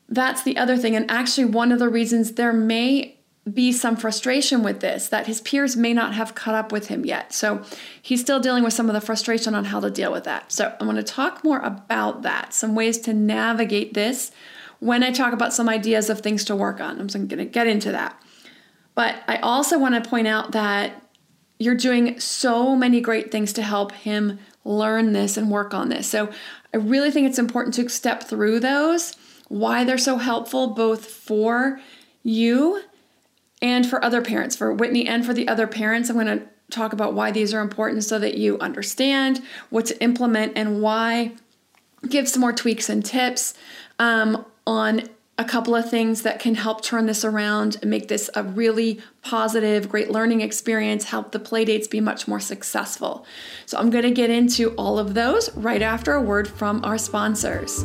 that's 0.08 0.42
the 0.42 0.58
other 0.58 0.76
thing. 0.76 0.94
And 0.94 1.10
actually, 1.10 1.46
one 1.46 1.72
of 1.72 1.78
the 1.78 1.88
reasons 1.88 2.32
there 2.32 2.52
may 2.52 3.15
be 3.52 3.70
some 3.70 3.96
frustration 3.96 4.62
with 4.62 4.80
this 4.80 5.08
that 5.08 5.26
his 5.26 5.40
peers 5.40 5.76
may 5.76 5.92
not 5.92 6.14
have 6.14 6.34
caught 6.34 6.54
up 6.54 6.72
with 6.72 6.88
him 6.88 7.04
yet. 7.04 7.32
So 7.32 7.62
he's 8.02 8.20
still 8.20 8.40
dealing 8.40 8.64
with 8.64 8.72
some 8.72 8.88
of 8.88 8.94
the 8.94 9.00
frustration 9.00 9.54
on 9.54 9.66
how 9.66 9.78
to 9.80 9.90
deal 9.90 10.10
with 10.10 10.24
that. 10.24 10.50
So 10.50 10.74
I'm 10.80 10.86
going 10.86 10.96
to 10.96 11.02
talk 11.02 11.44
more 11.44 11.60
about 11.60 12.22
that, 12.22 12.52
some 12.52 12.74
ways 12.74 12.98
to 12.98 13.14
navigate 13.14 13.94
this 13.94 14.32
when 14.80 15.02
I 15.02 15.12
talk 15.12 15.32
about 15.32 15.54
some 15.54 15.68
ideas 15.68 16.10
of 16.10 16.20
things 16.20 16.44
to 16.46 16.56
work 16.56 16.80
on. 16.80 17.00
I'm 17.00 17.06
going 17.06 17.28
to 17.38 17.44
get 17.44 17.68
into 17.68 17.92
that. 17.92 18.20
But 18.94 19.22
I 19.28 19.36
also 19.36 19.78
want 19.78 20.02
to 20.02 20.08
point 20.08 20.26
out 20.26 20.52
that 20.52 21.02
you're 21.58 21.76
doing 21.76 22.18
so 22.18 22.74
many 22.74 23.00
great 23.00 23.30
things 23.30 23.52
to 23.54 23.62
help 23.62 23.92
him 23.92 24.38
learn 24.64 25.12
this 25.12 25.36
and 25.36 25.50
work 25.50 25.72
on 25.72 25.88
this. 25.88 26.06
So 26.08 26.30
I 26.74 26.78
really 26.78 27.10
think 27.10 27.28
it's 27.28 27.38
important 27.38 27.74
to 27.76 27.88
step 27.88 28.24
through 28.24 28.60
those, 28.60 29.14
why 29.48 29.84
they're 29.84 29.98
so 29.98 30.16
helpful 30.16 30.68
both 30.68 31.06
for 31.06 31.80
you 32.22 32.82
and 33.62 33.86
for 33.86 34.04
other 34.04 34.22
parents, 34.22 34.56
for 34.56 34.72
Whitney 34.72 35.06
and 35.06 35.24
for 35.24 35.32
the 35.32 35.48
other 35.48 35.66
parents. 35.66 36.08
I'm 36.08 36.16
going 36.16 36.26
to 36.26 36.46
talk 36.70 36.92
about 36.92 37.14
why 37.14 37.30
these 37.30 37.54
are 37.54 37.60
important 37.60 38.04
so 38.04 38.18
that 38.18 38.36
you 38.36 38.58
understand 38.58 39.42
what 39.70 39.86
to 39.86 40.02
implement 40.02 40.52
and 40.56 40.80
why. 40.80 41.32
Give 42.08 42.28
some 42.28 42.40
more 42.40 42.52
tweaks 42.52 42.88
and 42.88 43.04
tips 43.04 43.54
um, 43.98 44.44
on 44.66 45.08
a 45.38 45.44
couple 45.44 45.74
of 45.74 45.90
things 45.90 46.22
that 46.22 46.38
can 46.38 46.54
help 46.54 46.82
turn 46.82 47.06
this 47.06 47.24
around 47.24 47.76
and 47.82 47.90
make 47.90 48.08
this 48.08 48.30
a 48.34 48.42
really 48.42 49.00
positive, 49.22 49.88
great 49.88 50.10
learning 50.10 50.40
experience, 50.40 51.04
help 51.04 51.32
the 51.32 51.40
playdates 51.40 51.90
be 51.90 52.00
much 52.00 52.26
more 52.26 52.40
successful. 52.40 53.26
So, 53.66 53.78
I'm 53.78 53.90
going 53.90 54.04
to 54.04 54.10
get 54.10 54.30
into 54.30 54.70
all 54.76 54.98
of 54.98 55.14
those 55.14 55.54
right 55.56 55.82
after 55.82 56.14
a 56.14 56.22
word 56.22 56.48
from 56.48 56.84
our 56.84 56.98
sponsors. 56.98 57.84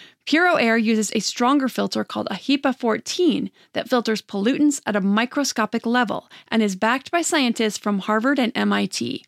Puro 0.27 0.55
Air 0.55 0.77
uses 0.77 1.11
a 1.13 1.19
stronger 1.19 1.67
filter 1.67 2.03
called 2.03 2.27
a 2.29 2.35
HEPA 2.35 2.77
14 2.77 3.51
that 3.73 3.89
filters 3.89 4.21
pollutants 4.21 4.81
at 4.85 4.95
a 4.95 5.01
microscopic 5.01 5.85
level 5.85 6.29
and 6.49 6.61
is 6.61 6.75
backed 6.75 7.11
by 7.11 7.21
scientists 7.21 7.77
from 7.77 7.99
Harvard 7.99 8.39
and 8.39 8.51
MIT. 8.55 9.25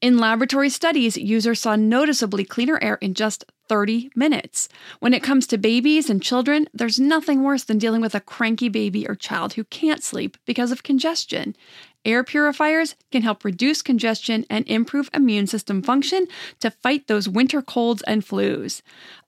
In 0.00 0.18
laboratory 0.18 0.68
studies, 0.68 1.16
users 1.16 1.60
saw 1.60 1.74
noticeably 1.74 2.44
cleaner 2.44 2.78
air 2.82 2.96
in 3.00 3.14
just 3.14 3.44
30 3.68 4.10
minutes. 4.14 4.68
When 5.00 5.14
it 5.14 5.22
comes 5.22 5.46
to 5.48 5.58
babies 5.58 6.08
and 6.10 6.22
children, 6.22 6.68
there's 6.72 7.00
nothing 7.00 7.42
worse 7.42 7.64
than 7.64 7.78
dealing 7.78 8.00
with 8.00 8.14
a 8.14 8.20
cranky 8.20 8.68
baby 8.68 9.08
or 9.08 9.14
child 9.14 9.54
who 9.54 9.64
can't 9.64 10.02
sleep 10.02 10.36
because 10.44 10.70
of 10.70 10.82
congestion. 10.82 11.56
Air 12.04 12.22
purifiers 12.22 12.94
can 13.10 13.22
help 13.22 13.44
reduce 13.44 13.82
congestion 13.82 14.46
and 14.48 14.64
improve 14.68 15.10
immune 15.12 15.48
system 15.48 15.82
function 15.82 16.28
to 16.60 16.70
fight 16.70 17.08
those 17.08 17.28
winter 17.28 17.60
colds 17.60 18.02
and 18.02 18.24
flus. 18.24 18.80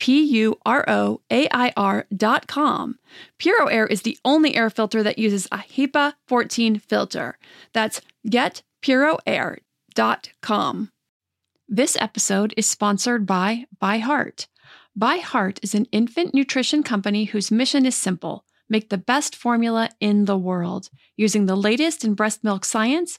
P 0.00 0.24
U 0.24 0.58
R 0.66 0.84
O 0.88 1.20
A 1.30 1.46
I 1.52 1.72
R.com. 1.76 2.98
Puro 3.38 3.66
Air 3.66 3.86
is 3.86 4.02
the 4.02 4.18
only 4.24 4.56
air 4.56 4.70
filter 4.70 5.04
that 5.04 5.18
uses 5.18 5.46
a 5.52 5.58
HEPA 5.58 6.14
14 6.26 6.80
filter. 6.80 7.38
That's 7.72 8.00
getpuroair.com. 8.26 10.90
This 11.68 11.96
episode 12.00 12.52
is 12.56 12.68
sponsored 12.68 13.26
by 13.26 13.66
ByHeart. 13.80 14.48
ByHeart 14.98 15.60
is 15.62 15.76
an 15.76 15.86
infant 15.92 16.34
nutrition 16.34 16.82
company 16.82 17.26
whose 17.26 17.52
mission 17.52 17.86
is 17.86 17.94
simple 17.94 18.44
make 18.70 18.88
the 18.88 18.98
best 18.98 19.36
formula 19.36 19.90
in 20.00 20.24
the 20.24 20.38
world. 20.38 20.88
Using 21.16 21.46
the 21.46 21.56
latest 21.56 22.04
in 22.04 22.14
breast 22.14 22.42
milk 22.42 22.64
science, 22.64 23.18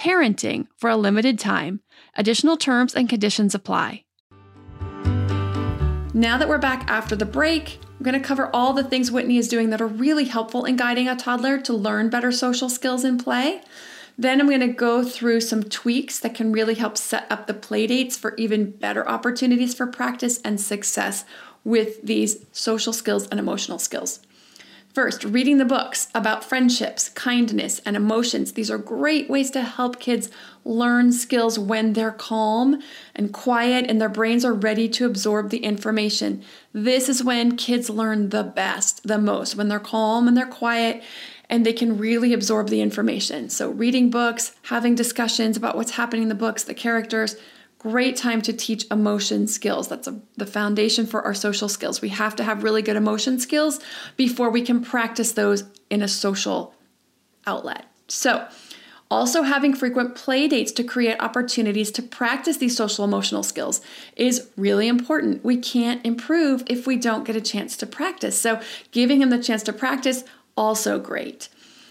parenting 0.00 0.66
for 0.76 0.90
a 0.90 0.96
limited 0.96 1.38
time. 1.38 1.80
Additional 2.16 2.56
terms 2.56 2.94
and 2.94 3.08
conditions 3.08 3.54
apply. 3.54 4.04
Now 6.16 6.38
that 6.38 6.48
we're 6.48 6.58
back 6.58 6.88
after 6.88 7.16
the 7.16 7.26
break, 7.26 7.80
I'm 7.98 8.04
going 8.04 8.20
to 8.20 8.26
cover 8.26 8.48
all 8.54 8.72
the 8.72 8.84
things 8.84 9.10
Whitney 9.10 9.36
is 9.36 9.48
doing 9.48 9.70
that 9.70 9.80
are 9.80 9.86
really 9.86 10.26
helpful 10.26 10.64
in 10.64 10.76
guiding 10.76 11.08
a 11.08 11.16
toddler 11.16 11.58
to 11.62 11.72
learn 11.72 12.08
better 12.08 12.30
social 12.30 12.68
skills 12.68 13.04
in 13.04 13.18
play. 13.18 13.62
Then 14.16 14.40
I'm 14.40 14.46
going 14.46 14.60
to 14.60 14.68
go 14.68 15.02
through 15.02 15.40
some 15.40 15.64
tweaks 15.64 16.20
that 16.20 16.34
can 16.34 16.52
really 16.52 16.74
help 16.74 16.96
set 16.96 17.26
up 17.30 17.46
the 17.46 17.54
play 17.54 17.88
dates 17.88 18.16
for 18.16 18.36
even 18.36 18.70
better 18.70 19.08
opportunities 19.08 19.74
for 19.74 19.88
practice 19.88 20.40
and 20.44 20.60
success 20.60 21.24
with 21.64 22.00
these 22.02 22.44
social 22.52 22.92
skills 22.92 23.26
and 23.28 23.40
emotional 23.40 23.80
skills. 23.80 24.20
First, 24.94 25.24
reading 25.24 25.58
the 25.58 25.64
books 25.64 26.06
about 26.14 26.44
friendships, 26.44 27.08
kindness, 27.08 27.80
and 27.84 27.96
emotions. 27.96 28.52
These 28.52 28.70
are 28.70 28.78
great 28.78 29.28
ways 29.28 29.50
to 29.50 29.62
help 29.62 29.98
kids 29.98 30.30
learn 30.64 31.10
skills 31.10 31.58
when 31.58 31.94
they're 31.94 32.12
calm 32.12 32.80
and 33.12 33.32
quiet 33.32 33.86
and 33.88 34.00
their 34.00 34.08
brains 34.08 34.44
are 34.44 34.54
ready 34.54 34.88
to 34.90 35.04
absorb 35.04 35.50
the 35.50 35.64
information. 35.64 36.44
This 36.72 37.08
is 37.08 37.24
when 37.24 37.56
kids 37.56 37.90
learn 37.90 38.28
the 38.28 38.44
best, 38.44 39.04
the 39.04 39.18
most, 39.18 39.56
when 39.56 39.66
they're 39.66 39.80
calm 39.80 40.28
and 40.28 40.36
they're 40.36 40.46
quiet 40.46 41.02
and 41.50 41.66
they 41.66 41.72
can 41.72 41.98
really 41.98 42.32
absorb 42.32 42.68
the 42.68 42.80
information. 42.80 43.48
So, 43.48 43.70
reading 43.70 44.10
books, 44.10 44.54
having 44.62 44.94
discussions 44.94 45.56
about 45.56 45.76
what's 45.76 45.92
happening 45.92 46.22
in 46.22 46.28
the 46.28 46.36
books, 46.36 46.62
the 46.62 46.72
characters, 46.72 47.34
great 47.84 48.16
time 48.16 48.40
to 48.40 48.50
teach 48.50 48.86
emotion 48.90 49.46
skills. 49.46 49.88
That's 49.88 50.08
a, 50.08 50.18
the 50.38 50.46
foundation 50.46 51.04
for 51.04 51.20
our 51.20 51.34
social 51.34 51.68
skills. 51.68 52.00
We 52.00 52.08
have 52.08 52.34
to 52.36 52.42
have 52.42 52.62
really 52.62 52.80
good 52.80 52.96
emotion 52.96 53.38
skills 53.38 53.78
before 54.16 54.48
we 54.48 54.62
can 54.62 54.82
practice 54.82 55.32
those 55.32 55.64
in 55.90 56.00
a 56.00 56.08
social 56.08 56.74
outlet. 57.46 57.84
So, 58.08 58.48
also, 59.10 59.42
having 59.42 59.74
frequent 59.74 60.14
play 60.14 60.48
dates 60.48 60.72
to 60.72 60.82
create 60.82 61.20
opportunities 61.20 61.90
to 61.92 62.02
practice 62.02 62.56
these 62.56 62.74
social 62.74 63.04
emotional 63.04 63.42
skills 63.42 63.82
is 64.16 64.48
really 64.56 64.88
important. 64.88 65.44
We 65.44 65.58
can't 65.58 66.04
improve 66.06 66.64
if 66.66 66.86
we 66.86 66.96
don't 66.96 67.26
get 67.26 67.36
a 67.36 67.40
chance 67.40 67.76
to 67.76 67.86
practice. 67.86 68.40
So, 68.40 68.62
giving 68.92 69.20
him 69.20 69.28
the 69.28 69.42
chance 69.42 69.62
to 69.64 69.74
practice, 69.74 70.24
also 70.56 70.98
great. 70.98 71.50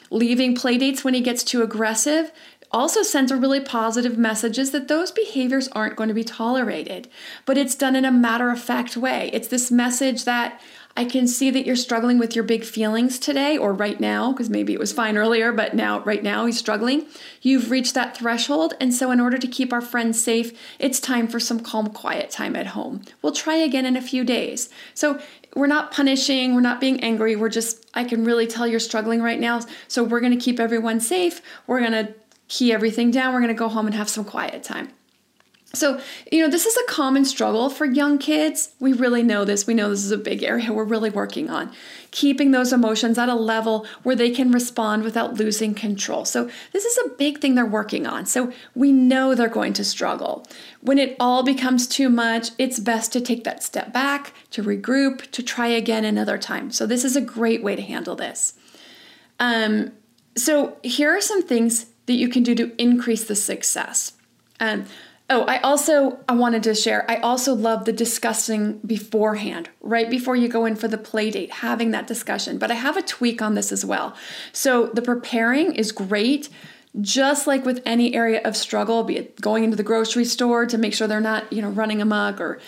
Leaving 0.10 0.56
play 0.56 0.78
dates 0.78 1.04
when 1.04 1.14
he 1.14 1.22
gets 1.22 1.44
too 1.44 1.62
aggressive 1.62 2.32
also 2.74 3.04
sends 3.04 3.32
a 3.32 3.38
really 3.38 3.62
positive 3.62 4.18
message 4.18 4.58
is 4.58 4.72
that 4.72 4.88
those 4.88 5.12
behaviors 5.12 5.68
aren't 5.70 5.96
going 5.96 6.10
to 6.10 6.16
be 6.16 6.24
tolerated, 6.24 7.08
but 7.46 7.58
it's 7.58 7.76
done 7.76 7.96
in 7.96 8.04
a 8.04 8.12
matter 8.12 8.50
of 8.50 8.60
fact 8.60 8.98
way. 8.98 9.30
It's 9.32 9.48
this 9.48 9.72
message 9.72 10.26
that 10.26 10.60
I 10.96 11.06
can 11.06 11.28
see 11.28 11.50
that 11.50 11.66
you're 11.66 11.76
struggling 11.76 12.20
with 12.20 12.36
your 12.36 12.44
big 12.44 12.64
feelings 12.64 13.18
today 13.18 13.58
or 13.58 13.74
right 13.74 14.00
now, 14.00 14.32
because 14.32 14.50
maybe 14.50 14.74
it 14.74 14.80
was 14.80 14.94
fine 14.94 15.18
earlier, 15.18 15.52
but 15.52 15.74
now, 15.74 16.02
right 16.02 16.22
now, 16.22 16.46
he's 16.46 16.60
struggling. 16.60 17.08
You've 17.42 17.72
reached 17.72 17.96
that 17.96 18.16
threshold. 18.16 18.76
And 18.80 18.94
so, 18.94 19.10
in 19.10 19.20
order 19.20 19.40
to 19.40 19.48
keep 19.48 19.74
our 19.74 19.82
friends 19.82 20.24
safe, 20.24 20.58
it's 20.78 21.00
time 21.00 21.28
for 21.28 21.40
some 21.40 21.62
calm, 21.62 21.88
quiet 21.88 22.30
time 22.30 22.56
at 22.56 22.68
home. 22.68 23.02
We'll 23.24 23.34
try 23.34 23.56
again 23.56 23.88
in 23.88 23.98
a 23.98 24.02
few 24.02 24.24
days. 24.24 24.70
So, 24.94 25.20
we're 25.56 25.68
not 25.68 25.92
punishing, 25.92 26.54
we're 26.54 26.62
not 26.62 26.80
being 26.80 27.04
angry. 27.04 27.36
We're 27.36 27.50
just, 27.50 27.90
I 27.96 28.04
can 28.04 28.24
really 28.24 28.46
tell 28.46 28.68
you're 28.68 28.80
struggling 28.80 29.22
right 29.22 29.40
now. 29.40 29.62
So, 29.88 30.04
we're 30.04 30.20
going 30.20 30.38
to 30.38 30.44
keep 30.44 30.60
everyone 30.60 31.00
safe. 31.00 31.42
We're 31.66 31.80
going 31.80 32.06
to 32.06 32.14
key 32.48 32.72
everything 32.72 33.12
down. 33.12 33.34
We're 33.34 33.42
going 33.42 33.48
to 33.50 33.54
go 33.54 33.70
home 33.70 33.86
and 33.86 33.96
have 33.96 34.10
some 34.10 34.26
quiet 34.26 34.64
time. 34.64 34.90
So, 35.76 36.00
you 36.32 36.40
know, 36.44 36.52
this 36.52 36.68
is 36.68 36.78
a 36.78 36.86
common 36.92 37.26
struggle 37.26 37.68
for 37.68 37.86
young 37.86 38.20
kids. 38.20 38.76
We 38.80 38.94
really 38.94 39.24
know 39.24 39.44
this. 39.44 39.66
We 39.66 39.74
know 39.74 39.90
this 39.90 40.06
is 40.06 40.12
a 40.12 40.20
big 40.20 40.44
area 40.44 40.72
we're 40.72 40.84
really 40.84 41.10
working 41.10 41.50
on. 41.50 41.72
Keeping 42.12 42.52
those 42.52 42.72
emotions 42.72 43.18
at 43.18 43.28
a 43.28 43.34
level 43.34 43.88
where 44.04 44.16
they 44.16 44.30
can 44.30 44.52
respond 44.52 45.04
without 45.04 45.34
losing 45.34 45.74
control. 45.74 46.26
So, 46.26 46.48
this 46.74 46.86
is 46.86 47.00
a 47.00 47.10
big 47.18 47.40
thing 47.40 47.56
they're 47.56 47.66
working 47.66 48.06
on. 48.06 48.28
So, 48.28 48.54
we 48.76 48.92
know 48.92 49.34
they're 49.34 49.50
going 49.50 49.74
to 49.74 49.84
struggle. 49.84 50.46
When 50.82 51.00
it 51.00 51.16
all 51.20 51.42
becomes 51.42 51.88
too 51.88 52.10
much, 52.10 52.52
it's 52.60 52.78
best 52.78 53.12
to 53.14 53.22
take 53.22 53.44
that 53.46 53.64
step 53.64 53.92
back, 53.92 54.34
to 54.52 54.62
regroup, 54.62 55.32
to 55.32 55.42
try 55.42 55.68
again 55.68 56.06
another 56.06 56.38
time. 56.38 56.70
So, 56.70 56.86
this 56.86 57.04
is 57.04 57.16
a 57.16 57.22
great 57.22 57.64
way 57.64 57.76
to 57.76 57.82
handle 57.82 58.16
this. 58.16 58.54
Um, 59.40 59.94
so, 60.38 60.78
here 60.84 61.10
are 61.10 61.22
some 61.22 61.42
things 61.42 61.88
that 62.06 62.14
you 62.14 62.30
can 62.30 62.44
do 62.44 62.56
to 62.56 62.72
increase 62.82 63.24
the 63.24 63.36
success. 63.36 64.14
Um, 64.60 64.86
oh, 65.30 65.44
I 65.44 65.60
also 65.60 66.20
I 66.28 66.34
wanted 66.34 66.64
to 66.64 66.76
share. 66.76 67.10
I 67.10 67.18
also 67.18 67.54
love 67.54 67.86
the 67.86 67.94
discussing 67.94 68.80
beforehand, 68.86 69.70
right 69.82 70.10
before 70.10 70.36
you 70.36 70.48
go 70.48 70.66
in 70.66 70.76
for 70.76 70.88
the 70.88 70.98
play 70.98 71.32
date, 71.32 71.52
having 71.52 71.92
that 71.92 72.08
discussion. 72.08 72.58
But 72.58 72.72
I 72.72 72.76
have 72.76 72.98
a 72.98 73.02
tweak 73.02 73.42
on 73.42 73.56
this 73.56 73.72
as 73.72 73.86
well. 73.86 74.16
So 74.52 74.88
the 74.88 75.02
preparing 75.02 75.74
is 75.76 75.92
great, 75.92 76.50
just 77.02 77.48
like 77.48 77.66
with 77.66 77.82
any 77.88 78.14
area 78.14 78.40
of 78.46 78.56
struggle, 78.56 79.04
be 79.04 79.18
it 79.18 79.42
going 79.42 79.64
into 79.64 79.76
the 79.76 79.84
grocery 79.84 80.26
store 80.26 80.68
to 80.68 80.78
make 80.78 80.94
sure 80.94 81.08
they're 81.08 81.20
not, 81.20 81.52
you 81.52 81.60
know, 81.60 81.70
running 81.70 82.02
amok 82.02 82.40
or 82.40 82.60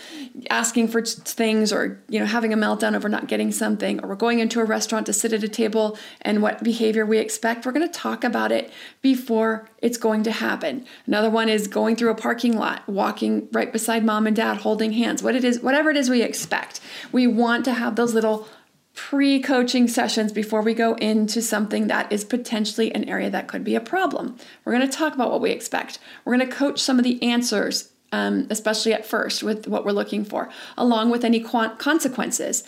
asking 0.49 0.88
for 0.88 1.03
things 1.03 1.71
or, 1.71 2.01
you 2.09 2.19
know, 2.19 2.25
having 2.25 2.51
a 2.51 2.57
meltdown 2.57 2.95
over 2.95 3.07
not 3.07 3.27
getting 3.27 3.51
something, 3.51 4.03
or 4.03 4.09
we're 4.09 4.15
going 4.15 4.39
into 4.39 4.59
a 4.59 4.63
restaurant 4.63 5.05
to 5.05 5.13
sit 5.13 5.31
at 5.31 5.43
a 5.43 5.47
table 5.47 5.95
and 6.21 6.41
what 6.41 6.63
behavior 6.63 7.05
we 7.05 7.19
expect, 7.19 7.65
we're 7.65 7.71
going 7.71 7.88
to 7.88 7.99
talk 7.99 8.23
about 8.23 8.51
it 8.51 8.73
before 9.03 9.69
it's 9.83 9.97
going 9.97 10.23
to 10.23 10.31
happen. 10.31 10.85
Another 11.05 11.29
one 11.29 11.47
is 11.47 11.67
going 11.67 11.95
through 11.95 12.09
a 12.09 12.15
parking 12.15 12.57
lot, 12.57 12.88
walking 12.89 13.47
right 13.51 13.71
beside 13.71 14.03
mom 14.03 14.25
and 14.25 14.35
dad, 14.35 14.57
holding 14.57 14.93
hands, 14.93 15.21
what 15.21 15.35
it 15.35 15.43
is, 15.43 15.59
whatever 15.59 15.91
it 15.91 15.97
is 15.97 16.09
we 16.09 16.23
expect. 16.23 16.79
We 17.11 17.27
want 17.27 17.63
to 17.65 17.73
have 17.73 17.95
those 17.95 18.15
little 18.15 18.47
pre 18.95 19.39
coaching 19.39 19.88
sessions 19.88 20.31
before 20.31 20.62
we 20.62 20.73
go 20.73 20.95
into 20.95 21.41
something 21.41 21.88
that 21.88 22.12
is 22.12 22.23
potentially 22.23 22.93
an 22.95 23.08
area 23.08 23.29
that 23.29 23.47
could 23.47 23.63
be 23.63 23.75
a 23.75 23.81
problem. 23.81 24.38
We're 24.63 24.73
going 24.73 24.89
to 24.89 24.97
talk 24.97 25.13
about 25.13 25.31
what 25.31 25.41
we 25.41 25.51
expect. 25.51 25.99
We're 26.23 26.36
going 26.36 26.49
to 26.49 26.55
coach 26.55 26.79
some 26.79 26.97
of 26.97 27.03
the 27.03 27.21
answers, 27.21 27.91
um, 28.12 28.47
especially 28.49 28.93
at 28.93 29.05
first, 29.05 29.43
with 29.43 29.67
what 29.67 29.86
we're 29.86 29.91
looking 29.91 30.23
for, 30.23 30.49
along 30.77 31.10
with 31.12 31.25
any 31.25 31.41
consequences, 31.41 32.63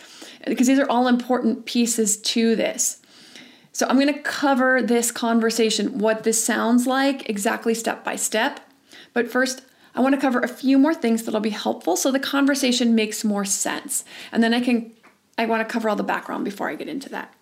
because 0.45 0.67
these 0.67 0.79
are 0.79 0.89
all 0.89 1.07
important 1.07 1.65
pieces 1.65 2.17
to 2.17 2.55
this. 2.55 3.01
So, 3.71 3.87
I'm 3.87 3.99
going 3.99 4.13
to 4.13 4.21
cover 4.21 4.81
this 4.81 5.11
conversation, 5.11 5.99
what 5.99 6.23
this 6.23 6.43
sounds 6.43 6.87
like, 6.87 7.29
exactly 7.29 7.73
step 7.73 8.03
by 8.03 8.15
step. 8.15 8.59
But 9.13 9.31
first, 9.31 9.61
I 9.97 10.01
want 10.01 10.13
to 10.13 10.21
cover 10.21 10.39
a 10.39 10.47
few 10.47 10.77
more 10.77 10.93
things 10.93 11.23
that'll 11.23 11.39
be 11.39 11.49
helpful 11.49 11.95
so 11.95 12.11
the 12.11 12.19
conversation 12.19 12.93
makes 12.93 13.23
more 13.23 13.45
sense. 13.45 14.05
And 14.31 14.43
then 14.43 14.53
I 14.53 14.61
can 14.61 14.91
I 15.37 15.45
want 15.45 15.67
to 15.67 15.71
cover 15.71 15.89
all 15.89 15.95
the 15.95 16.03
background 16.03 16.45
before 16.45 16.69
I 16.69 16.75
get 16.75 16.87
into 16.87 17.09
that. 17.09 17.33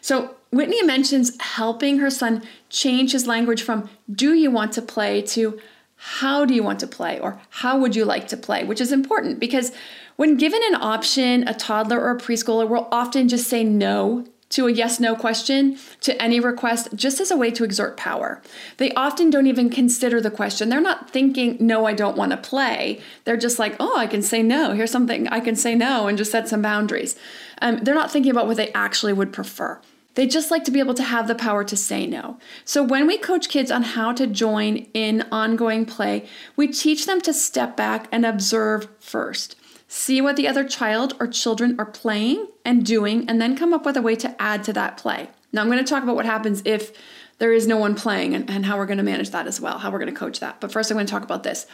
So, 0.00 0.36
Whitney 0.50 0.82
mentions 0.82 1.40
helping 1.40 1.98
her 1.98 2.10
son 2.10 2.42
change 2.70 3.12
his 3.12 3.26
language 3.26 3.62
from 3.62 3.88
do 4.12 4.34
you 4.34 4.50
want 4.50 4.72
to 4.72 4.82
play? 4.82 5.22
to 5.22 5.60
how 5.96 6.46
do 6.46 6.54
you 6.54 6.62
want 6.62 6.80
to 6.80 6.86
play? 6.86 7.18
or 7.20 7.40
how 7.50 7.78
would 7.78 7.94
you 7.94 8.04
like 8.04 8.26
to 8.28 8.36
play, 8.36 8.64
which 8.64 8.80
is 8.80 8.92
important 8.92 9.38
because 9.38 9.72
when 10.16 10.36
given 10.36 10.60
an 10.68 10.74
option, 10.76 11.46
a 11.48 11.54
toddler 11.54 12.00
or 12.00 12.10
a 12.10 12.18
preschooler 12.18 12.68
will 12.68 12.88
often 12.90 13.28
just 13.28 13.48
say 13.48 13.64
no 13.64 14.26
to 14.50 14.66
a 14.66 14.72
yes 14.72 15.00
no 15.00 15.16
question 15.16 15.78
to 16.00 16.20
any 16.20 16.38
request 16.38 16.88
just 16.94 17.20
as 17.20 17.30
a 17.30 17.36
way 17.36 17.50
to 17.52 17.64
exert 17.64 17.96
power. 17.96 18.42
They 18.76 18.92
often 18.92 19.30
don't 19.30 19.46
even 19.46 19.70
consider 19.70 20.20
the 20.20 20.30
question. 20.30 20.68
They're 20.68 20.80
not 20.80 21.10
thinking, 21.10 21.56
no, 21.60 21.86
I 21.86 21.94
don't 21.94 22.16
want 22.16 22.32
to 22.32 22.36
play. 22.36 23.00
They're 23.24 23.36
just 23.36 23.58
like, 23.58 23.76
oh, 23.80 23.96
I 23.96 24.06
can 24.06 24.22
say 24.22 24.42
no. 24.42 24.72
Here's 24.72 24.90
something 24.90 25.28
I 25.28 25.40
can 25.40 25.56
say 25.56 25.74
no 25.74 26.08
and 26.08 26.18
just 26.18 26.32
set 26.32 26.48
some 26.48 26.62
boundaries. 26.62 27.16
Um, 27.62 27.78
they're 27.78 27.94
not 27.94 28.10
thinking 28.10 28.32
about 28.32 28.46
what 28.46 28.56
they 28.56 28.72
actually 28.72 29.12
would 29.12 29.32
prefer. 29.32 29.80
They 30.14 30.26
just 30.26 30.50
like 30.50 30.64
to 30.64 30.72
be 30.72 30.80
able 30.80 30.94
to 30.94 31.04
have 31.04 31.28
the 31.28 31.36
power 31.36 31.62
to 31.62 31.76
say 31.76 32.04
no. 32.04 32.38
So, 32.64 32.82
when 32.82 33.06
we 33.06 33.16
coach 33.16 33.48
kids 33.48 33.70
on 33.70 33.82
how 33.82 34.12
to 34.14 34.26
join 34.26 34.88
in 34.92 35.24
ongoing 35.30 35.86
play, 35.86 36.26
we 36.56 36.66
teach 36.66 37.06
them 37.06 37.20
to 37.20 37.32
step 37.32 37.76
back 37.76 38.08
and 38.10 38.26
observe 38.26 38.88
first 38.98 39.54
see 39.92 40.20
what 40.20 40.36
the 40.36 40.46
other 40.46 40.62
child 40.62 41.14
or 41.18 41.26
children 41.26 41.74
are 41.76 41.84
playing 41.84 42.46
and 42.64 42.86
doing, 42.86 43.28
and 43.28 43.42
then 43.42 43.56
come 43.56 43.74
up 43.74 43.84
with 43.84 43.96
a 43.96 44.00
way 44.00 44.14
to 44.14 44.40
add 44.40 44.62
to 44.62 44.72
that 44.72 44.96
play. 44.96 45.28
Now, 45.52 45.62
I'm 45.62 45.66
going 45.66 45.84
to 45.84 45.84
talk 45.84 46.04
about 46.04 46.14
what 46.14 46.26
happens 46.26 46.62
if 46.64 46.92
there 47.38 47.52
is 47.52 47.66
no 47.66 47.76
one 47.76 47.96
playing 47.96 48.32
and, 48.32 48.48
and 48.48 48.64
how 48.64 48.78
we're 48.78 48.86
going 48.86 48.98
to 48.98 49.04
manage 49.04 49.30
that 49.30 49.48
as 49.48 49.60
well, 49.60 49.78
how 49.78 49.90
we're 49.90 49.98
going 49.98 50.14
to 50.14 50.18
coach 50.18 50.38
that. 50.38 50.60
But 50.60 50.70
first, 50.70 50.92
I'm 50.92 50.96
going 50.96 51.06
to 51.06 51.10
talk 51.10 51.24
about 51.24 51.42
this. 51.42 51.66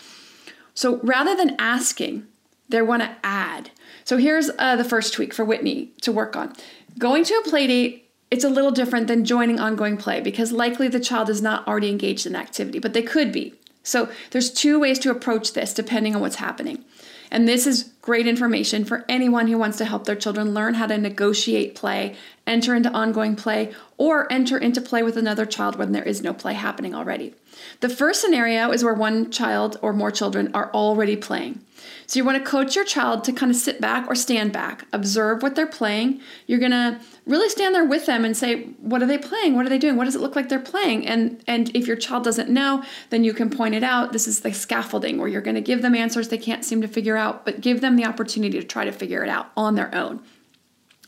So, 0.72 0.96
rather 1.02 1.36
than 1.36 1.56
asking, 1.58 2.26
they 2.70 2.80
want 2.80 3.02
to 3.02 3.14
add. 3.22 3.70
So, 4.04 4.16
here's 4.16 4.50
uh, 4.58 4.76
the 4.76 4.84
first 4.84 5.12
tweak 5.12 5.34
for 5.34 5.44
Whitney 5.44 5.92
to 6.00 6.10
work 6.10 6.36
on. 6.36 6.54
Going 6.98 7.22
to 7.24 7.34
a 7.34 7.42
play 7.42 7.66
date 7.66 8.02
it's 8.28 8.42
a 8.42 8.48
little 8.48 8.72
different 8.72 9.06
than 9.06 9.24
joining 9.24 9.60
ongoing 9.60 9.96
play 9.96 10.20
because 10.20 10.50
likely 10.50 10.88
the 10.88 10.98
child 10.98 11.28
is 11.30 11.40
not 11.40 11.64
already 11.68 11.90
engaged 11.90 12.26
in 12.26 12.34
activity, 12.34 12.80
but 12.80 12.92
they 12.92 13.02
could 13.02 13.30
be. 13.30 13.54
So 13.84 14.10
there's 14.32 14.50
two 14.50 14.80
ways 14.80 14.98
to 15.00 15.12
approach 15.12 15.52
this 15.52 15.72
depending 15.72 16.16
on 16.16 16.20
what's 16.20 16.36
happening. 16.36 16.84
And 17.30 17.46
this 17.46 17.66
is 17.66 17.90
great 18.02 18.26
information 18.26 18.84
for 18.84 19.04
anyone 19.08 19.48
who 19.48 19.58
wants 19.58 19.78
to 19.78 19.84
help 19.84 20.04
their 20.04 20.16
children 20.16 20.54
learn 20.54 20.74
how 20.74 20.86
to 20.86 20.96
negotiate 20.98 21.74
play, 21.74 22.16
enter 22.46 22.74
into 22.74 22.90
ongoing 22.90 23.36
play, 23.36 23.74
or 23.96 24.32
enter 24.32 24.56
into 24.58 24.80
play 24.80 25.02
with 25.02 25.16
another 25.16 25.46
child 25.46 25.76
when 25.76 25.92
there 25.92 26.04
is 26.04 26.22
no 26.22 26.32
play 26.32 26.54
happening 26.54 26.94
already. 26.94 27.34
The 27.80 27.88
first 27.88 28.20
scenario 28.20 28.70
is 28.70 28.82
where 28.82 28.94
one 28.94 29.30
child 29.30 29.78
or 29.82 29.92
more 29.92 30.10
children 30.10 30.50
are 30.54 30.70
already 30.72 31.16
playing. 31.16 31.60
So 32.06 32.18
you 32.18 32.24
want 32.24 32.42
to 32.42 32.48
coach 32.48 32.76
your 32.76 32.84
child 32.84 33.24
to 33.24 33.32
kind 33.32 33.50
of 33.50 33.56
sit 33.56 33.80
back 33.80 34.06
or 34.08 34.14
stand 34.14 34.52
back, 34.52 34.86
observe 34.92 35.42
what 35.42 35.56
they're 35.56 35.66
playing. 35.66 36.20
You're 36.46 36.60
going 36.60 36.70
to 36.70 37.00
really 37.26 37.48
stand 37.48 37.74
there 37.74 37.84
with 37.84 38.06
them 38.06 38.24
and 38.24 38.36
say, 38.36 38.64
"What 38.80 39.02
are 39.02 39.06
they 39.06 39.18
playing? 39.18 39.56
What 39.56 39.66
are 39.66 39.68
they 39.68 39.78
doing? 39.78 39.96
What 39.96 40.04
does 40.04 40.14
it 40.14 40.20
look 40.20 40.36
like 40.36 40.48
they're 40.48 40.60
playing?" 40.60 41.06
And 41.06 41.42
and 41.46 41.74
if 41.74 41.86
your 41.86 41.96
child 41.96 42.24
doesn't 42.24 42.48
know, 42.48 42.84
then 43.10 43.24
you 43.24 43.34
can 43.34 43.50
point 43.50 43.74
it 43.74 43.82
out. 43.82 44.12
This 44.12 44.28
is 44.28 44.40
the 44.40 44.52
scaffolding 44.52 45.18
where 45.18 45.28
you're 45.28 45.42
going 45.42 45.56
to 45.56 45.60
give 45.60 45.82
them 45.82 45.94
answers 45.94 46.28
they 46.28 46.38
can't 46.38 46.64
seem 46.64 46.80
to 46.82 46.88
figure 46.88 47.16
out, 47.16 47.44
but 47.44 47.60
give 47.60 47.80
them 47.80 47.96
the 47.96 48.04
opportunity 48.04 48.58
to 48.60 48.66
try 48.66 48.84
to 48.84 48.92
figure 48.92 49.24
it 49.24 49.28
out 49.28 49.50
on 49.56 49.74
their 49.74 49.92
own. 49.94 50.20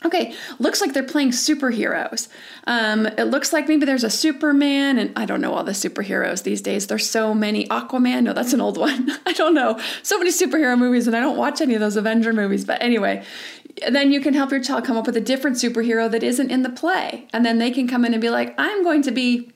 Okay, 0.05 0.33
looks 0.59 0.79
like 0.79 0.93
they're 0.93 1.03
playing 1.03 1.31
superheroes. 1.31 2.29
Um, 2.67 3.05
it 3.05 3.25
looks 3.25 3.51
like 3.51 3.67
maybe 3.67 3.85
there's 3.85 4.05
a 4.05 4.09
Superman, 4.09 4.97
and 4.97 5.11
I 5.17 5.25
don't 5.25 5.41
know 5.41 5.53
all 5.53 5.65
the 5.65 5.73
superheroes 5.73 6.43
these 6.43 6.61
days. 6.61 6.87
There's 6.87 7.09
so 7.09 7.33
many. 7.33 7.67
Aquaman, 7.67 8.23
no, 8.23 8.31
that's 8.33 8.53
an 8.53 8.61
old 8.61 8.77
one. 8.77 9.11
I 9.25 9.33
don't 9.33 9.53
know. 9.53 9.77
So 10.01 10.17
many 10.17 10.31
superhero 10.31 10.77
movies, 10.77 11.05
and 11.05 11.17
I 11.17 11.19
don't 11.19 11.35
watch 11.35 11.59
any 11.59 11.73
of 11.73 11.81
those 11.81 11.97
Avenger 11.97 12.31
movies. 12.31 12.63
But 12.63 12.81
anyway, 12.81 13.25
then 13.89 14.13
you 14.13 14.21
can 14.21 14.33
help 14.33 14.51
your 14.51 14.61
child 14.61 14.85
come 14.85 14.95
up 14.95 15.05
with 15.05 15.17
a 15.17 15.21
different 15.21 15.57
superhero 15.57 16.09
that 16.09 16.23
isn't 16.23 16.49
in 16.49 16.63
the 16.63 16.69
play. 16.69 17.27
And 17.33 17.45
then 17.45 17.57
they 17.57 17.71
can 17.71 17.87
come 17.87 18.05
in 18.05 18.13
and 18.13 18.21
be 18.21 18.29
like, 18.29 18.55
I'm 18.57 18.83
going 18.83 19.01
to 19.01 19.11
be 19.11 19.51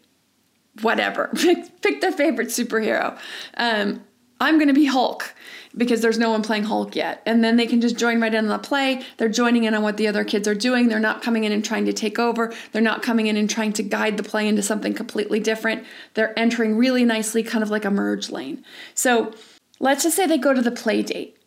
whatever. 0.82 1.30
pick, 1.36 1.82
pick 1.82 2.02
their 2.02 2.12
favorite 2.12 2.50
superhero. 2.50 3.18
Um, 3.56 4.04
I'm 4.42 4.56
going 4.56 4.68
to 4.68 4.74
be 4.74 4.86
Hulk 4.86 5.34
because 5.76 6.02
there's 6.02 6.20
no 6.20 6.32
one 6.32 6.44
playing 6.44 6.64
Hulk 6.64 6.96
yet. 6.96 7.22
And 7.26 7.44
then 7.44 7.58
they 7.58 7.66
can 7.66 7.82
just 7.82 7.98
join 7.98 8.22
right 8.22 8.34
in 8.34 8.46
on 8.46 8.50
the 8.50 8.60
play. 8.60 9.04
They're 9.18 9.30
joining 9.30 9.64
in 9.64 9.74
on 9.74 9.82
what 9.82 9.98
the 9.98 10.08
other 10.08 10.24
kids 10.24 10.48
are 10.48 10.56
doing. 10.56 10.88
They're 10.88 11.00
not 11.00 11.22
coming 11.22 11.44
in 11.44 11.52
and 11.52 11.64
trying 11.64 11.86
to 11.86 11.94
take 11.94 12.20
over. 12.20 12.54
They're 12.72 12.82
not 12.82 13.02
coming 13.02 13.28
in 13.28 13.38
and 13.38 13.50
trying 13.50 13.74
to 13.74 13.84
guide 13.84 14.18
the 14.18 14.24
play 14.24 14.48
into 14.48 14.62
something 14.62 14.94
completely 14.94 15.40
different. 15.40 15.86
They're 16.14 16.38
entering 16.38 16.78
really 16.78 17.06
nicely, 17.06 17.44
kind 17.44 17.64
of 17.64 17.70
like 17.70 17.86
a 17.86 17.92
merge 17.92 18.30
lane. 18.30 18.64
So 18.94 19.34
let's 19.80 20.04
just 20.04 20.16
say 20.16 20.28
they 20.28 20.38
go 20.38 20.54
to 20.54 20.62
the 20.62 20.72
play 20.72 21.02
date 21.02 21.38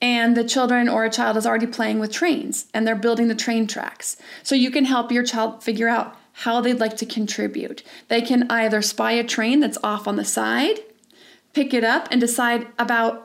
and 0.00 0.36
the 0.36 0.44
children 0.44 0.88
or 0.88 1.04
a 1.04 1.10
child 1.10 1.36
is 1.36 1.46
already 1.46 1.66
playing 1.66 1.98
with 1.98 2.12
trains 2.12 2.66
and 2.74 2.86
they're 2.86 2.96
building 2.96 3.28
the 3.28 3.34
train 3.34 3.66
tracks. 3.66 4.16
So 4.42 4.54
you 4.54 4.70
can 4.70 4.84
help 4.84 5.12
your 5.12 5.22
child 5.22 5.62
figure 5.62 5.88
out 5.88 6.16
how 6.38 6.60
they'd 6.60 6.80
like 6.80 6.96
to 6.96 7.06
contribute. 7.06 7.82
They 8.08 8.20
can 8.20 8.50
either 8.50 8.82
spy 8.82 9.12
a 9.12 9.24
train 9.24 9.60
that's 9.60 9.78
off 9.84 10.08
on 10.08 10.16
the 10.16 10.24
side, 10.24 10.80
pick 11.52 11.72
it 11.72 11.84
up, 11.84 12.08
and 12.10 12.20
decide 12.20 12.66
about 12.78 13.23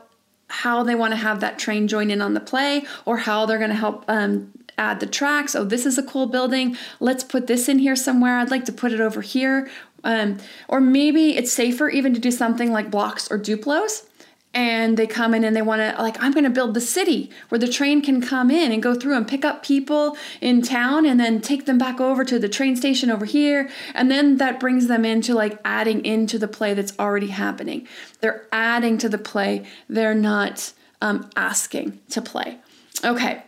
how 0.50 0.82
they 0.82 0.94
want 0.94 1.12
to 1.12 1.16
have 1.16 1.40
that 1.40 1.58
train 1.58 1.88
join 1.88 2.10
in 2.10 2.20
on 2.20 2.34
the 2.34 2.40
play 2.40 2.84
or 3.04 3.18
how 3.18 3.46
they're 3.46 3.58
going 3.58 3.70
to 3.70 3.76
help 3.76 4.04
um, 4.08 4.52
add 4.76 5.00
the 5.00 5.06
tracks. 5.06 5.54
Oh, 5.54 5.64
this 5.64 5.86
is 5.86 5.96
a 5.96 6.02
cool 6.02 6.26
building. 6.26 6.76
Let's 6.98 7.24
put 7.24 7.46
this 7.46 7.68
in 7.68 7.78
here 7.78 7.96
somewhere. 7.96 8.38
I'd 8.38 8.50
like 8.50 8.64
to 8.66 8.72
put 8.72 8.92
it 8.92 9.00
over 9.00 9.20
here. 9.20 9.70
Um, 10.02 10.38
or 10.68 10.80
maybe 10.80 11.36
it's 11.36 11.52
safer 11.52 11.88
even 11.90 12.14
to 12.14 12.20
do 12.20 12.30
something 12.30 12.72
like 12.72 12.90
blocks 12.90 13.30
or 13.30 13.38
duplos 13.38 14.06
and 14.52 14.96
they 14.96 15.06
come 15.06 15.32
in 15.34 15.44
and 15.44 15.54
they 15.54 15.62
want 15.62 15.80
to 15.80 16.02
like 16.02 16.20
i'm 16.20 16.32
going 16.32 16.44
to 16.44 16.50
build 16.50 16.74
the 16.74 16.80
city 16.80 17.30
where 17.48 17.58
the 17.58 17.68
train 17.68 18.02
can 18.02 18.20
come 18.20 18.50
in 18.50 18.72
and 18.72 18.82
go 18.82 18.94
through 18.94 19.16
and 19.16 19.28
pick 19.28 19.44
up 19.44 19.62
people 19.62 20.16
in 20.40 20.62
town 20.62 21.06
and 21.06 21.18
then 21.20 21.40
take 21.40 21.66
them 21.66 21.78
back 21.78 22.00
over 22.00 22.24
to 22.24 22.38
the 22.38 22.48
train 22.48 22.76
station 22.76 23.10
over 23.10 23.24
here. 23.24 23.68
And 23.94 24.10
then 24.10 24.38
that 24.38 24.60
brings 24.60 24.86
them 24.86 25.04
into 25.04 25.34
like 25.34 25.58
adding 25.64 26.04
into 26.04 26.38
the 26.38 26.48
play 26.48 26.74
that's 26.74 26.98
already 26.98 27.28
happening. 27.28 27.86
They're 28.20 28.46
adding 28.52 28.98
to 28.98 29.08
the 29.08 29.18
play. 29.18 29.66
They're 29.88 30.14
not 30.14 30.72
um, 31.00 31.30
asking 31.36 32.00
to 32.10 32.22
play. 32.22 32.58
Okay. 33.04 33.42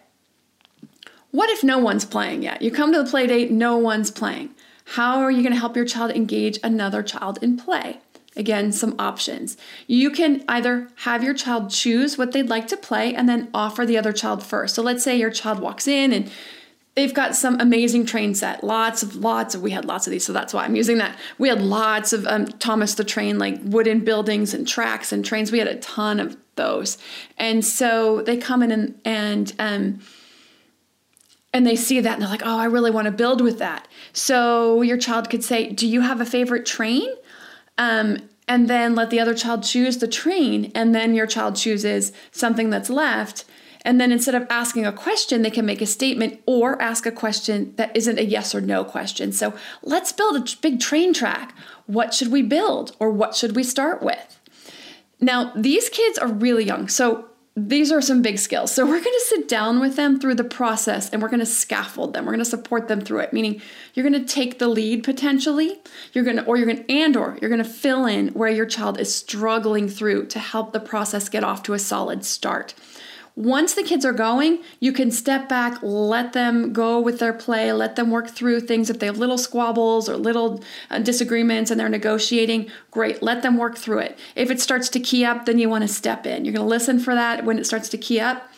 What 1.31 1.49
if 1.51 1.65
no 1.65 1.79
one's 1.79 2.05
playing 2.05 2.43
yet? 2.43 2.61
You 2.63 2.71
come 2.71 2.93
to 2.93 3.03
the 3.03 3.09
play 3.09 3.27
date 3.27 3.51
no 3.51 3.77
one's 3.77 4.11
playing. 4.11 4.51
How 4.85 5.21
are 5.21 5.31
you 5.31 5.43
going 5.43 5.55
to 5.55 5.59
help 5.59 5.77
your 5.77 5.85
child 5.85 6.11
engage 6.11 6.59
another 6.63 7.03
child 7.03 7.39
in 7.41 7.57
play 7.57 8.01
Again, 8.35 8.73
some 8.73 8.95
options. 8.99 9.59
You 9.87 10.11
can 10.11 10.43
either 10.49 10.89
have 10.97 11.23
your 11.23 11.35
child 11.35 11.69
choose 11.71 12.17
what 12.17 12.33
they'd 12.33 12.49
like 12.49 12.67
to 12.69 12.79
play 12.79 13.15
and 13.15 13.29
then 13.29 13.51
offer 13.53 13.85
the 13.85 13.99
other 13.99 14.13
child 14.13 14.43
first. 14.43 14.75
So 14.75 14.83
let's 14.83 15.05
say 15.05 15.17
your 15.17 15.31
child 15.31 15.61
walks 15.61 15.87
in 15.87 16.13
and 16.15 16.31
they've 16.95 17.13
got 17.13 17.35
some 17.35 17.61
amazing 17.61 18.07
train 18.07 18.35
set. 18.35 18.65
Lots 18.65 19.03
of 19.03 19.17
lots 19.17 19.55
of 19.55 19.61
we 19.63 19.71
had 19.71 19.85
lots 19.85 20.07
of 20.07 20.11
these 20.11 20.25
so 20.25 20.33
that's 20.33 20.55
why 20.55 20.65
i'm 20.65 20.77
using 20.77 20.99
that. 20.99 21.19
We 21.39 21.49
had 21.49 21.61
lots 21.61 22.13
of 22.13 22.27
um, 22.27 22.47
thomas 22.47 22.95
the 22.95 23.05
train 23.05 23.39
like 23.39 23.59
wooden 23.65 24.01
buildings 24.01 24.55
and 24.55 24.67
tracks 24.67 25.13
and 25.13 25.25
trains. 25.25 25.53
We 25.53 25.59
had 25.59 25.69
a 25.69 25.77
ton 25.77 26.19
of 26.19 26.37
those. 26.57 26.99
And 27.39 27.65
so 27.65 28.23
they 28.23 28.37
come 28.37 28.63
in 28.63 28.71
and 28.71 29.01
and 29.05 29.53
um, 29.59 30.01
and 31.53 31.67
they 31.67 31.77
see 31.77 32.01
that 32.01 32.15
and 32.15 32.23
they're 32.23 32.31
like 32.31 32.47
oh 32.47 32.59
i 32.59 32.65
really 32.65 32.91
want 32.91 33.07
to 33.07 33.13
build 33.13 33.43
with 33.43 33.59
that. 33.59 33.89
So 34.15 34.83
your 34.83 34.97
child 34.97 35.29
could 35.29 35.45
say 35.45 35.71
do 35.71 35.87
you 35.87 36.01
have 36.01 36.21
a 36.21 36.27
favorite 36.27 36.65
train 36.67 37.09
um, 37.79 38.19
and 38.49 38.69
then 38.69 38.95
let 38.95 39.11
the 39.11 39.21
other 39.21 39.35
child 39.35 39.63
choose 39.63 39.99
the 39.99 40.09
train, 40.09 40.73
and 40.75 40.95
then 40.95 41.15
your 41.15 41.27
child 41.27 41.57
chooses 41.57 42.13
something 42.31 42.71
that's 42.71 42.91
left. 42.91 43.45
And 43.85 44.01
then 44.01 44.13
instead 44.13 44.37
of 44.37 44.47
asking 44.49 44.87
a 44.87 44.93
question, 44.93 45.43
they 45.43 45.51
can 45.51 45.67
make 45.67 45.83
a 45.83 45.87
statement 45.87 46.41
or 46.47 46.81
ask 46.81 47.05
a 47.05 47.11
question 47.11 47.75
that 47.77 47.97
isn't 47.97 48.19
a 48.19 48.25
yes 48.25 48.55
or 48.55 48.61
no 48.61 48.85
question. 48.85 49.33
So 49.33 49.55
let's 49.83 50.13
build 50.13 50.37
a 50.37 50.57
big 50.61 50.79
train 50.79 51.13
track. 51.13 51.53
What 51.87 52.15
should 52.15 52.31
we 52.31 52.43
build, 52.43 52.97
or 53.01 53.11
what 53.11 53.35
should 53.35 53.57
we 53.57 53.65
start 53.65 54.03
with? 54.03 54.39
Now, 55.21 55.53
these 55.57 55.89
kids 55.89 56.19
are 56.19 56.29
really 56.29 56.65
young. 56.65 56.89
So 56.89 57.29
these 57.55 57.93
are 57.93 58.01
some 58.01 58.23
big 58.23 58.39
skills. 58.39 58.73
So 58.73 58.85
we're 58.85 58.93
going 58.93 59.05
to 59.05 59.27
sit 59.27 59.47
down 59.47 59.81
with 59.81 59.97
them 59.97 60.19
through 60.19 60.37
the 60.37 60.45
process 60.45 61.11
and 61.11 61.21
we're 61.21 61.29
going 61.29 61.41
to 61.41 61.47
scaffold 61.47 62.15
them. 62.15 62.25
We're 62.25 62.33
going 62.33 62.45
to 62.45 62.47
support 62.47 62.89
them 62.89 63.03
through 63.03 63.21
it, 63.21 63.33
meaning 63.33 63.61
you're 63.93 64.09
going 64.09 64.21
to 64.21 64.27
take 64.27 64.59
the 64.59 64.69
lead 64.69 65.05
potentially. 65.05 65.79
You're 66.15 66.25
going 66.25 66.39
to 66.39 66.45
or 66.47 66.57
you're 66.57 66.67
going 66.67 66.83
to 66.83 66.91
and 66.91 67.15
or 67.15 67.39
you're 67.41 67.51
going 67.51 67.63
to 67.63 67.69
fill 67.69 68.07
in 68.07 68.29
where 68.29 68.51
your 68.51 68.65
child 68.65 68.99
is 68.99 69.15
struggling 69.15 69.89
through 69.89 70.27
to 70.29 70.39
help 70.39 70.73
the 70.73 70.81
process 70.81 71.29
get 71.29 71.45
off 71.45 71.63
to 71.65 71.75
a 71.75 71.79
solid 71.79 72.25
start. 72.25 72.75
Once 73.35 73.73
the 73.73 73.83
kids 73.83 74.05
are 74.05 74.13
going, 74.13 74.63
you 74.79 74.93
can 74.93 75.11
step 75.11 75.49
back, 75.49 75.79
let 75.83 76.35
them 76.35 76.73
go 76.73 77.01
with 77.01 77.19
their 77.19 77.33
play, 77.33 77.73
let 77.73 77.97
them 77.97 78.11
work 78.11 78.29
through 78.29 78.61
things. 78.61 78.91
If 78.91 78.99
they 78.99 79.07
have 79.07 79.17
little 79.17 79.39
squabbles 79.39 80.07
or 80.09 80.17
little 80.17 80.63
uh, 80.91 80.99
disagreements 80.99 81.71
and 81.71 81.81
they're 81.81 81.89
negotiating, 81.89 82.71
great, 82.91 83.23
let 83.23 83.43
them 83.43 83.57
work 83.57 83.79
through 83.79 84.01
it. 84.01 84.19
If 84.37 84.51
it 84.51 84.61
starts 84.61 84.91
to 84.91 85.01
key 85.01 85.25
up, 85.25 85.47
then 85.47 85.59
you 85.59 85.71
want 85.71 85.83
to 85.83 85.89
step 85.89 86.27
in. 86.27 86.45
You're 86.45 86.53
going 86.53 86.67
to 86.67 86.69
listen 86.69 86.99
for 86.99 87.15
that 87.15 87.45
when 87.45 87.59
it 87.59 87.67
starts 87.67 87.89
to 87.91 87.99
key 87.99 88.21
up. 88.21 88.51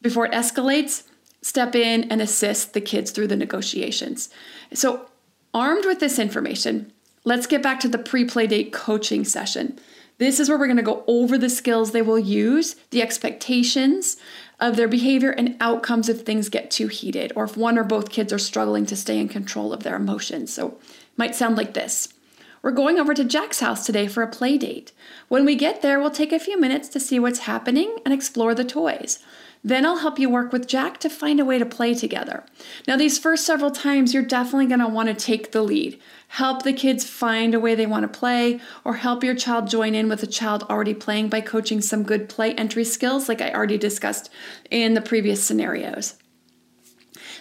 Before 0.00 0.26
it 0.26 0.32
escalates, 0.32 1.04
step 1.42 1.74
in 1.74 2.04
and 2.04 2.22
assist 2.22 2.72
the 2.72 2.80
kids 2.80 3.10
through 3.10 3.28
the 3.28 3.36
negotiations. 3.36 4.30
So, 4.72 5.08
armed 5.52 5.86
with 5.86 5.98
this 5.98 6.18
information, 6.18 6.92
let's 7.24 7.46
get 7.46 7.62
back 7.62 7.80
to 7.80 7.88
the 7.88 7.98
pre 7.98 8.24
play 8.24 8.46
date 8.46 8.72
coaching 8.72 9.24
session. 9.24 9.78
This 10.18 10.38
is 10.38 10.48
where 10.48 10.58
we're 10.58 10.66
going 10.66 10.76
to 10.76 10.82
go 10.82 11.04
over 11.06 11.36
the 11.36 11.50
skills 11.50 11.90
they 11.90 12.02
will 12.02 12.18
use, 12.18 12.76
the 12.90 13.02
expectations 13.02 14.16
of 14.60 14.76
their 14.76 14.86
behavior, 14.86 15.30
and 15.30 15.56
outcomes 15.60 16.08
if 16.08 16.20
things 16.20 16.48
get 16.48 16.70
too 16.70 16.86
heated 16.86 17.32
or 17.34 17.44
if 17.44 17.56
one 17.56 17.76
or 17.76 17.84
both 17.84 18.10
kids 18.10 18.32
are 18.32 18.38
struggling 18.38 18.86
to 18.86 18.96
stay 18.96 19.18
in 19.18 19.28
control 19.28 19.72
of 19.72 19.82
their 19.82 19.96
emotions. 19.96 20.52
So, 20.52 20.68
it 20.68 21.18
might 21.18 21.34
sound 21.34 21.56
like 21.56 21.74
this. 21.74 22.14
We're 22.62 22.70
going 22.70 22.98
over 22.98 23.12
to 23.12 23.24
Jack's 23.24 23.60
house 23.60 23.84
today 23.84 24.06
for 24.06 24.22
a 24.22 24.30
play 24.30 24.56
date. 24.56 24.92
When 25.28 25.44
we 25.44 25.54
get 25.54 25.82
there, 25.82 26.00
we'll 26.00 26.10
take 26.10 26.32
a 26.32 26.38
few 26.38 26.58
minutes 26.58 26.88
to 26.90 27.00
see 27.00 27.18
what's 27.18 27.40
happening 27.40 27.98
and 28.04 28.14
explore 28.14 28.54
the 28.54 28.64
toys. 28.64 29.18
Then 29.66 29.86
I'll 29.86 29.96
help 29.96 30.18
you 30.18 30.28
work 30.28 30.52
with 30.52 30.68
Jack 30.68 30.98
to 30.98 31.08
find 31.08 31.40
a 31.40 31.44
way 31.44 31.58
to 31.58 31.64
play 31.64 31.94
together. 31.94 32.44
Now, 32.86 32.98
these 32.98 33.18
first 33.18 33.46
several 33.46 33.70
times, 33.70 34.12
you're 34.12 34.22
definitely 34.22 34.66
going 34.66 34.80
to 34.80 34.88
want 34.88 35.08
to 35.08 35.14
take 35.14 35.52
the 35.52 35.62
lead. 35.62 35.98
Help 36.28 36.64
the 36.64 36.74
kids 36.74 37.08
find 37.08 37.54
a 37.54 37.60
way 37.60 37.74
they 37.74 37.86
want 37.86 38.02
to 38.02 38.18
play, 38.18 38.60
or 38.84 38.96
help 38.96 39.24
your 39.24 39.34
child 39.34 39.70
join 39.70 39.94
in 39.94 40.06
with 40.10 40.22
a 40.22 40.26
child 40.26 40.64
already 40.64 40.92
playing 40.92 41.30
by 41.30 41.40
coaching 41.40 41.80
some 41.80 42.02
good 42.02 42.28
play 42.28 42.54
entry 42.56 42.84
skills, 42.84 43.26
like 43.26 43.40
I 43.40 43.54
already 43.54 43.78
discussed 43.78 44.28
in 44.70 44.92
the 44.92 45.00
previous 45.00 45.42
scenarios. 45.42 46.16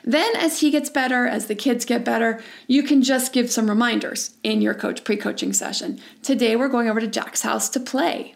Then, 0.06 0.34
as 0.38 0.62
he 0.62 0.72
gets 0.72 0.90
better, 0.90 1.28
as 1.28 1.48
the 1.48 1.56
kids 1.56 1.84
get 1.84 2.06
better, 2.06 2.42
you 2.68 2.84
can 2.84 3.02
just 3.02 3.34
give 3.34 3.52
some 3.52 3.70
reminders 3.70 4.36
in 4.44 4.62
your 4.62 4.74
coach 4.74 5.04
pre-coaching 5.04 5.52
session. 5.52 6.00
Today, 6.22 6.56
we're 6.56 6.70
going 6.70 6.88
over 6.88 7.02
to 7.02 7.08
Jack's 7.08 7.42
house 7.42 7.68
to 7.70 7.82
play. 7.82 8.36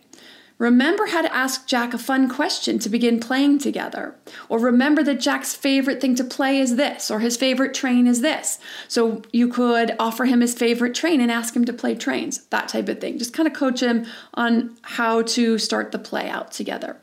Remember 0.57 1.05
how 1.05 1.21
to 1.21 1.33
ask 1.33 1.67
Jack 1.67 1.93
a 1.93 1.99
fun 1.99 2.27
question 2.27 2.79
to 2.79 2.89
begin 2.89 3.19
playing 3.19 3.59
together. 3.59 4.15
Or 4.49 4.57
remember 4.57 5.03
that 5.03 5.19
Jack's 5.19 5.53
favorite 5.53 6.01
thing 6.01 6.15
to 6.15 6.23
play 6.23 6.59
is 6.59 6.77
this, 6.77 7.11
or 7.11 7.19
his 7.19 7.37
favorite 7.37 7.75
train 7.75 8.07
is 8.07 8.21
this. 8.21 8.57
So 8.87 9.21
you 9.31 9.49
could 9.49 9.95
offer 9.99 10.25
him 10.25 10.41
his 10.41 10.55
favorite 10.55 10.95
train 10.95 11.21
and 11.21 11.31
ask 11.31 11.55
him 11.55 11.65
to 11.65 11.73
play 11.73 11.93
trains, 11.93 12.45
that 12.45 12.67
type 12.69 12.89
of 12.89 12.99
thing. 12.99 13.19
Just 13.19 13.33
kind 13.33 13.47
of 13.47 13.53
coach 13.53 13.81
him 13.81 14.07
on 14.33 14.75
how 14.81 15.21
to 15.23 15.59
start 15.59 15.91
the 15.91 15.99
play 15.99 16.27
out 16.27 16.51
together. 16.51 16.97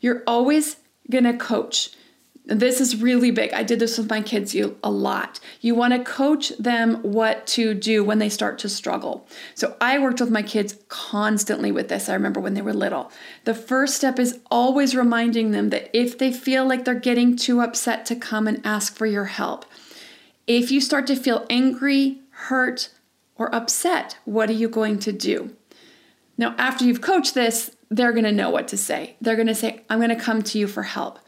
You're 0.00 0.22
always 0.26 0.76
going 1.10 1.24
to 1.24 1.32
coach 1.32 1.90
this 2.48 2.80
is 2.80 3.00
really 3.00 3.30
big. 3.30 3.52
I 3.52 3.62
did 3.62 3.78
this 3.78 3.98
with 3.98 4.08
my 4.08 4.22
kids 4.22 4.54
a 4.54 4.90
lot. 4.90 5.38
You 5.60 5.74
want 5.74 5.92
to 5.92 6.02
coach 6.02 6.48
them 6.58 6.96
what 7.02 7.46
to 7.48 7.74
do 7.74 8.02
when 8.02 8.18
they 8.18 8.30
start 8.30 8.58
to 8.60 8.70
struggle. 8.70 9.28
So 9.54 9.76
I 9.82 9.98
worked 9.98 10.20
with 10.20 10.30
my 10.30 10.42
kids 10.42 10.76
constantly 10.88 11.70
with 11.70 11.88
this. 11.88 12.08
I 12.08 12.14
remember 12.14 12.40
when 12.40 12.54
they 12.54 12.62
were 12.62 12.72
little. 12.72 13.12
The 13.44 13.54
first 13.54 13.96
step 13.96 14.18
is 14.18 14.40
always 14.50 14.96
reminding 14.96 15.50
them 15.50 15.68
that 15.70 15.90
if 15.92 16.16
they 16.16 16.32
feel 16.32 16.66
like 16.66 16.86
they're 16.86 16.94
getting 16.94 17.36
too 17.36 17.60
upset 17.60 18.06
to 18.06 18.16
come 18.16 18.48
and 18.48 18.64
ask 18.64 18.96
for 18.96 19.06
your 19.06 19.26
help. 19.26 19.66
If 20.46 20.70
you 20.70 20.80
start 20.80 21.06
to 21.08 21.16
feel 21.16 21.44
angry, 21.50 22.20
hurt, 22.30 22.88
or 23.36 23.54
upset, 23.54 24.16
what 24.24 24.48
are 24.48 24.54
you 24.54 24.70
going 24.70 24.98
to 25.00 25.12
do? 25.12 25.54
Now, 26.38 26.54
after 26.56 26.86
you've 26.86 27.02
coached 27.02 27.34
this, 27.34 27.76
they're 27.90 28.12
going 28.12 28.24
to 28.24 28.32
know 28.32 28.48
what 28.48 28.68
to 28.68 28.78
say. 28.78 29.16
They're 29.20 29.36
going 29.36 29.48
to 29.48 29.54
say, 29.54 29.82
I'm 29.90 29.98
going 29.98 30.08
to 30.08 30.16
come 30.16 30.42
to 30.42 30.58
you 30.58 30.66
for 30.66 30.84
help. 30.84 31.18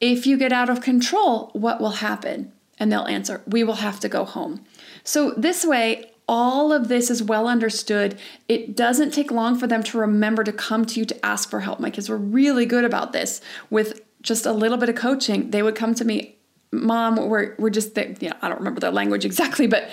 If 0.00 0.26
you 0.26 0.36
get 0.36 0.52
out 0.52 0.68
of 0.68 0.80
control, 0.80 1.50
what 1.52 1.80
will 1.80 1.90
happen? 1.90 2.52
And 2.78 2.92
they'll 2.92 3.06
answer, 3.06 3.42
We 3.46 3.64
will 3.64 3.76
have 3.76 4.00
to 4.00 4.08
go 4.08 4.24
home. 4.24 4.64
So, 5.04 5.30
this 5.32 5.64
way, 5.64 6.12
all 6.28 6.72
of 6.72 6.88
this 6.88 7.10
is 7.10 7.22
well 7.22 7.46
understood. 7.46 8.18
It 8.48 8.76
doesn't 8.76 9.12
take 9.12 9.30
long 9.30 9.58
for 9.58 9.66
them 9.66 9.82
to 9.84 9.98
remember 9.98 10.42
to 10.44 10.52
come 10.52 10.84
to 10.86 11.00
you 11.00 11.06
to 11.06 11.26
ask 11.26 11.48
for 11.48 11.60
help. 11.60 11.80
My 11.80 11.90
kids 11.90 12.08
were 12.08 12.18
really 12.18 12.66
good 12.66 12.84
about 12.84 13.12
this. 13.12 13.40
With 13.70 14.00
just 14.22 14.44
a 14.44 14.52
little 14.52 14.76
bit 14.76 14.88
of 14.88 14.96
coaching, 14.96 15.50
they 15.50 15.62
would 15.62 15.76
come 15.76 15.94
to 15.94 16.04
me, 16.04 16.36
Mom, 16.72 17.28
we're, 17.28 17.54
we're 17.58 17.70
just, 17.70 17.96
you 17.96 18.28
know, 18.28 18.36
I 18.42 18.48
don't 18.48 18.58
remember 18.58 18.80
their 18.80 18.90
language 18.90 19.24
exactly, 19.24 19.66
but 19.66 19.88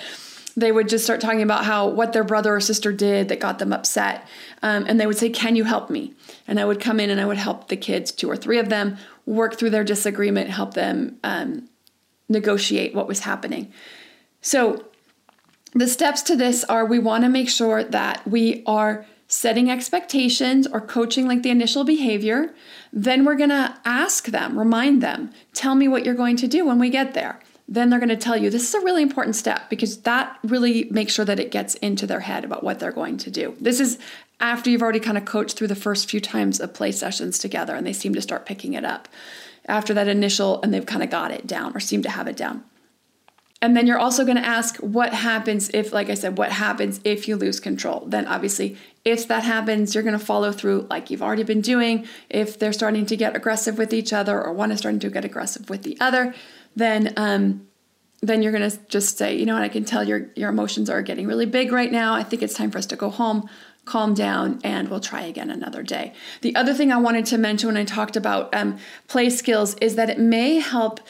they 0.56 0.70
would 0.70 0.88
just 0.88 1.04
start 1.04 1.20
talking 1.20 1.42
about 1.42 1.64
how 1.64 1.88
what 1.88 2.12
their 2.12 2.24
brother 2.24 2.54
or 2.54 2.60
sister 2.60 2.92
did 2.92 3.28
that 3.28 3.40
got 3.40 3.58
them 3.58 3.72
upset. 3.72 4.26
Um, 4.62 4.84
and 4.86 5.00
they 5.00 5.06
would 5.06 5.18
say, 5.18 5.28
Can 5.30 5.56
you 5.56 5.64
help 5.64 5.90
me? 5.90 6.14
And 6.46 6.60
I 6.60 6.64
would 6.64 6.80
come 6.80 7.00
in 7.00 7.10
and 7.10 7.20
I 7.20 7.26
would 7.26 7.36
help 7.36 7.68
the 7.68 7.76
kids, 7.76 8.12
two 8.12 8.30
or 8.30 8.36
three 8.36 8.58
of 8.58 8.68
them, 8.68 8.96
work 9.26 9.56
through 9.56 9.70
their 9.70 9.84
disagreement, 9.84 10.50
help 10.50 10.74
them 10.74 11.18
um, 11.24 11.68
negotiate 12.28 12.94
what 12.94 13.08
was 13.08 13.20
happening. 13.20 13.72
So, 14.40 14.84
the 15.72 15.88
steps 15.88 16.22
to 16.22 16.36
this 16.36 16.62
are 16.64 16.86
we 16.86 17.00
want 17.00 17.24
to 17.24 17.28
make 17.28 17.50
sure 17.50 17.82
that 17.82 18.26
we 18.26 18.62
are 18.64 19.06
setting 19.26 19.68
expectations 19.68 20.68
or 20.68 20.80
coaching 20.80 21.26
like 21.26 21.42
the 21.42 21.50
initial 21.50 21.82
behavior. 21.82 22.54
Then 22.92 23.24
we're 23.24 23.34
going 23.34 23.50
to 23.50 23.76
ask 23.84 24.26
them, 24.26 24.56
remind 24.56 25.02
them, 25.02 25.32
tell 25.52 25.74
me 25.74 25.88
what 25.88 26.04
you're 26.04 26.14
going 26.14 26.36
to 26.36 26.46
do 26.46 26.64
when 26.64 26.78
we 26.78 26.90
get 26.90 27.14
there 27.14 27.40
then 27.66 27.88
they're 27.88 27.98
going 27.98 28.08
to 28.10 28.16
tell 28.16 28.36
you 28.36 28.50
this 28.50 28.68
is 28.68 28.74
a 28.74 28.84
really 28.84 29.02
important 29.02 29.36
step 29.36 29.70
because 29.70 29.98
that 30.02 30.38
really 30.42 30.84
makes 30.90 31.14
sure 31.14 31.24
that 31.24 31.40
it 31.40 31.50
gets 31.50 31.74
into 31.76 32.06
their 32.06 32.20
head 32.20 32.44
about 32.44 32.62
what 32.62 32.78
they're 32.78 32.92
going 32.92 33.16
to 33.16 33.30
do. 33.30 33.56
This 33.60 33.80
is 33.80 33.98
after 34.40 34.68
you've 34.68 34.82
already 34.82 35.00
kind 35.00 35.16
of 35.16 35.24
coached 35.24 35.56
through 35.56 35.68
the 35.68 35.74
first 35.74 36.10
few 36.10 36.20
times 36.20 36.60
of 36.60 36.74
play 36.74 36.92
sessions 36.92 37.38
together 37.38 37.74
and 37.74 37.86
they 37.86 37.92
seem 37.92 38.14
to 38.14 38.22
start 38.22 38.46
picking 38.46 38.74
it 38.74 38.84
up 38.84 39.08
after 39.66 39.94
that 39.94 40.08
initial 40.08 40.60
and 40.62 40.74
they've 40.74 40.84
kind 40.84 41.02
of 41.02 41.10
got 41.10 41.30
it 41.30 41.46
down 41.46 41.74
or 41.74 41.80
seem 41.80 42.02
to 42.02 42.10
have 42.10 42.28
it 42.28 42.36
down. 42.36 42.62
And 43.62 43.74
then 43.74 43.86
you're 43.86 43.98
also 43.98 44.26
going 44.26 44.36
to 44.36 44.44
ask 44.44 44.76
what 44.76 45.14
happens 45.14 45.70
if, 45.72 45.90
like 45.90 46.10
I 46.10 46.14
said, 46.14 46.36
what 46.36 46.52
happens 46.52 47.00
if 47.02 47.26
you 47.26 47.36
lose 47.36 47.60
control? 47.60 48.04
Then 48.06 48.26
obviously, 48.26 48.76
if 49.04 49.28
that 49.28 49.44
happens, 49.44 49.94
you're 49.94 50.02
going 50.02 50.18
to 50.18 50.24
follow 50.24 50.50
through 50.50 50.86
like 50.88 51.10
you've 51.10 51.22
already 51.22 51.42
been 51.42 51.60
doing. 51.60 52.06
If 52.30 52.58
they're 52.58 52.72
starting 52.72 53.04
to 53.06 53.16
get 53.16 53.36
aggressive 53.36 53.76
with 53.76 53.92
each 53.92 54.12
other 54.12 54.42
or 54.42 54.52
one 54.52 54.72
is 54.72 54.78
starting 54.78 55.00
to 55.00 55.10
get 55.10 55.24
aggressive 55.24 55.68
with 55.68 55.82
the 55.82 55.96
other, 56.00 56.34
then 56.74 57.12
um, 57.16 57.66
then 58.22 58.42
you're 58.42 58.52
going 58.52 58.68
to 58.68 58.78
just 58.88 59.18
say, 59.18 59.36
you 59.36 59.44
know 59.44 59.52
what, 59.54 59.62
I 59.62 59.68
can 59.68 59.84
tell 59.84 60.04
your 60.04 60.30
your 60.34 60.48
emotions 60.48 60.88
are 60.88 61.02
getting 61.02 61.26
really 61.26 61.46
big 61.46 61.70
right 61.70 61.92
now. 61.92 62.14
I 62.14 62.22
think 62.22 62.42
it's 62.42 62.54
time 62.54 62.70
for 62.70 62.78
us 62.78 62.86
to 62.86 62.96
go 62.96 63.10
home, 63.10 63.48
calm 63.84 64.14
down, 64.14 64.60
and 64.64 64.88
we'll 64.88 65.00
try 65.00 65.22
again 65.22 65.50
another 65.50 65.82
day. 65.82 66.14
The 66.40 66.56
other 66.56 66.72
thing 66.72 66.90
I 66.90 66.96
wanted 66.96 67.26
to 67.26 67.38
mention 67.38 67.68
when 67.68 67.76
I 67.76 67.84
talked 67.84 68.16
about 68.16 68.54
um, 68.54 68.78
play 69.08 69.28
skills 69.28 69.74
is 69.76 69.96
that 69.96 70.08
it 70.08 70.18
may 70.18 70.60
help 70.60 71.00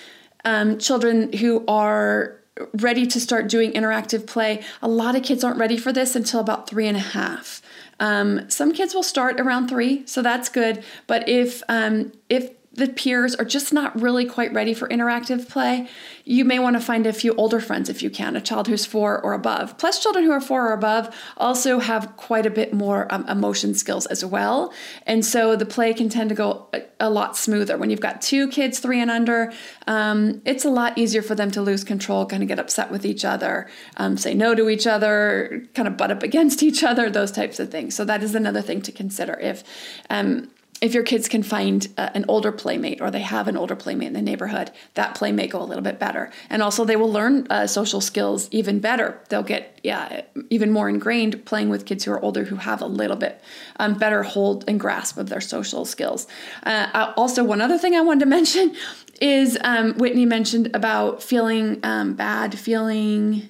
um, 0.44 0.78
children 0.78 1.33
who 1.33 1.64
are 1.68 2.40
ready 2.74 3.07
to 3.07 3.20
start 3.20 3.48
doing 3.48 3.72
interactive 3.72 4.26
play. 4.26 4.62
A 4.83 4.88
lot 4.88 5.16
of 5.16 5.22
kids 5.22 5.42
aren't 5.42 5.59
ready 5.59 5.76
for 5.76 5.92
this 5.92 6.14
until 6.14 6.40
about 6.40 6.68
three 6.68 6.87
and 6.87 6.96
a 6.96 7.00
half. 7.00 7.62
Um, 8.00 8.48
some 8.50 8.72
kids 8.72 8.94
will 8.94 9.02
start 9.02 9.40
around 9.40 9.68
three, 9.68 10.07
so 10.07 10.22
that's 10.22 10.48
good. 10.48 10.85
But 11.07 11.28
if 11.28 11.62
um, 11.68 12.12
if 12.28 12.50
the 12.74 12.88
peers 12.88 13.34
are 13.34 13.44
just 13.44 13.72
not 13.72 14.00
really 14.00 14.24
quite 14.24 14.52
ready 14.52 14.74
for 14.74 14.88
interactive 14.88 15.48
play, 15.48 15.88
you 16.24 16.44
may 16.44 16.58
want 16.58 16.74
to 16.74 16.80
find 16.80 17.06
a 17.06 17.12
few 17.12 17.34
older 17.34 17.60
friends 17.60 17.88
if 17.88 18.02
you 18.02 18.10
can, 18.10 18.34
a 18.34 18.40
child 18.40 18.66
who's 18.66 18.84
four 18.84 19.20
or 19.20 19.32
above. 19.32 19.78
Plus, 19.78 20.02
children 20.02 20.24
who 20.24 20.32
are 20.32 20.40
four 20.40 20.68
or 20.68 20.72
above 20.72 21.14
also 21.37 21.78
have 21.78 22.16
quite 22.16 22.46
a 22.46 22.50
bit 22.50 22.72
more 22.72 23.12
um, 23.12 23.28
emotion 23.28 23.74
skills 23.74 24.06
as 24.06 24.24
well. 24.24 24.72
And 25.06 25.24
so 25.24 25.54
the 25.54 25.66
play 25.66 25.94
can 25.94 26.08
tend 26.08 26.30
to 26.30 26.34
go 26.34 26.66
a, 26.72 26.82
a 27.00 27.10
lot 27.10 27.37
smoother. 27.37 27.78
When 27.78 27.90
you've 27.90 28.00
got 28.00 28.20
two 28.20 28.48
kids, 28.48 28.80
three 28.80 29.00
and 29.00 29.10
under, 29.10 29.52
um, 29.87 30.42
it's 30.44 30.64
a 30.64 30.70
lot 30.70 30.98
easier 30.98 31.22
for 31.22 31.34
them 31.34 31.50
to 31.52 31.62
lose 31.62 31.84
control, 31.84 32.26
kind 32.26 32.42
of 32.42 32.48
get 32.48 32.58
upset 32.58 32.90
with 32.90 33.04
each 33.06 33.24
other, 33.24 33.68
um, 33.98 34.16
say 34.16 34.34
no 34.34 34.54
to 34.54 34.68
each 34.68 34.87
other, 34.87 35.64
kind 35.74 35.87
of 35.87 35.96
butt 35.96 36.10
up 36.10 36.22
against 36.22 36.62
each 36.64 36.82
other, 36.82 37.08
those 37.08 37.30
types 37.30 37.60
of 37.60 37.70
things. 37.70 37.94
So 37.94 38.04
that 38.04 38.22
is 38.22 38.34
another 38.34 38.62
thing 38.62 38.82
to 38.82 38.92
consider. 38.92 39.38
If 39.40 39.62
um, 40.10 40.50
if 40.80 40.92
your 40.92 41.02
kids 41.02 41.28
can 41.28 41.42
find 41.42 41.88
uh, 41.96 42.10
an 42.14 42.24
older 42.28 42.52
playmate 42.52 43.00
or 43.00 43.10
they 43.10 43.20
have 43.20 43.48
an 43.48 43.56
older 43.56 43.76
playmate 43.76 44.08
in 44.08 44.12
the 44.12 44.22
neighborhood, 44.22 44.70
that 44.94 45.14
play 45.14 45.32
may 45.32 45.46
go 45.46 45.62
a 45.62 45.64
little 45.64 45.82
bit 45.82 45.98
better. 45.98 46.30
And 46.50 46.62
also, 46.62 46.84
they 46.84 46.96
will 46.96 47.10
learn 47.10 47.46
uh, 47.48 47.66
social 47.66 48.00
skills 48.00 48.48
even 48.50 48.80
better. 48.80 49.20
They'll 49.28 49.42
get 49.42 49.80
yeah, 49.82 50.22
even 50.50 50.70
more 50.70 50.88
ingrained 50.88 51.44
playing 51.44 51.68
with 51.68 51.84
kids 51.84 52.04
who 52.04 52.12
are 52.12 52.20
older 52.20 52.44
who 52.44 52.56
have 52.56 52.80
a 52.80 52.87
little 52.87 53.16
bit 53.16 53.40
um, 53.76 53.94
better 53.94 54.22
hold 54.22 54.64
and 54.66 54.80
grasp 54.80 55.18
of 55.18 55.28
their 55.28 55.40
social 55.40 55.84
skills. 55.84 56.26
Uh, 56.64 57.12
also, 57.16 57.44
one 57.44 57.60
other 57.60 57.78
thing 57.78 57.94
I 57.94 58.00
wanted 58.00 58.20
to 58.20 58.26
mention 58.30 58.74
is 59.20 59.56
um, 59.62 59.94
Whitney 59.94 60.26
mentioned 60.26 60.74
about 60.74 61.22
feeling 61.22 61.80
um, 61.82 62.14
bad, 62.14 62.58
feeling 62.58 63.48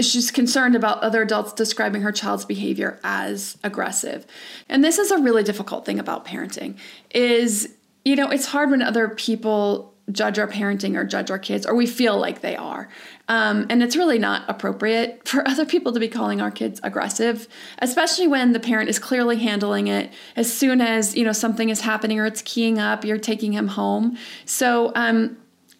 she's 0.00 0.30
concerned 0.30 0.74
about 0.74 1.02
other 1.02 1.22
adults 1.22 1.52
describing 1.52 2.02
her 2.02 2.12
child's 2.12 2.44
behavior 2.44 2.98
as 3.04 3.58
aggressive. 3.62 4.26
And 4.68 4.82
this 4.82 4.98
is 4.98 5.10
a 5.10 5.18
really 5.18 5.42
difficult 5.42 5.84
thing 5.84 5.98
about 5.98 6.24
parenting 6.24 6.76
is 7.14 7.74
you 8.04 8.16
know, 8.16 8.30
it's 8.30 8.46
hard 8.46 8.70
when 8.70 8.82
other 8.82 9.08
people 9.10 9.92
judge 10.10 10.38
our 10.38 10.48
parenting 10.48 10.96
or 10.96 11.04
judge 11.04 11.30
our 11.30 11.38
kids 11.38 11.64
or 11.64 11.74
we 11.74 11.86
feel 11.86 12.18
like 12.18 12.40
they 12.40 12.56
are. 12.56 12.88
Um, 13.28 13.66
and 13.70 13.82
it's 13.82 13.96
really 13.96 14.18
not 14.18 14.42
appropriate 14.48 15.26
for 15.26 15.46
other 15.48 15.64
people 15.64 15.92
to 15.92 16.00
be 16.00 16.08
calling 16.08 16.40
our 16.40 16.50
kids 16.50 16.80
aggressive, 16.82 17.46
especially 17.78 18.26
when 18.26 18.52
the 18.52 18.60
parent 18.60 18.88
is 18.88 18.98
clearly 18.98 19.36
handling 19.36 19.86
it. 19.86 20.12
As 20.34 20.52
soon 20.52 20.80
as, 20.80 21.14
you 21.14 21.24
know, 21.24 21.32
something 21.32 21.68
is 21.68 21.80
happening 21.82 22.18
or 22.18 22.26
it's 22.26 22.42
keying 22.42 22.78
up, 22.78 23.04
you're 23.04 23.18
taking 23.18 23.52
him 23.52 23.68
home. 23.68 24.18
So, 24.44 24.92
um, 24.94 25.36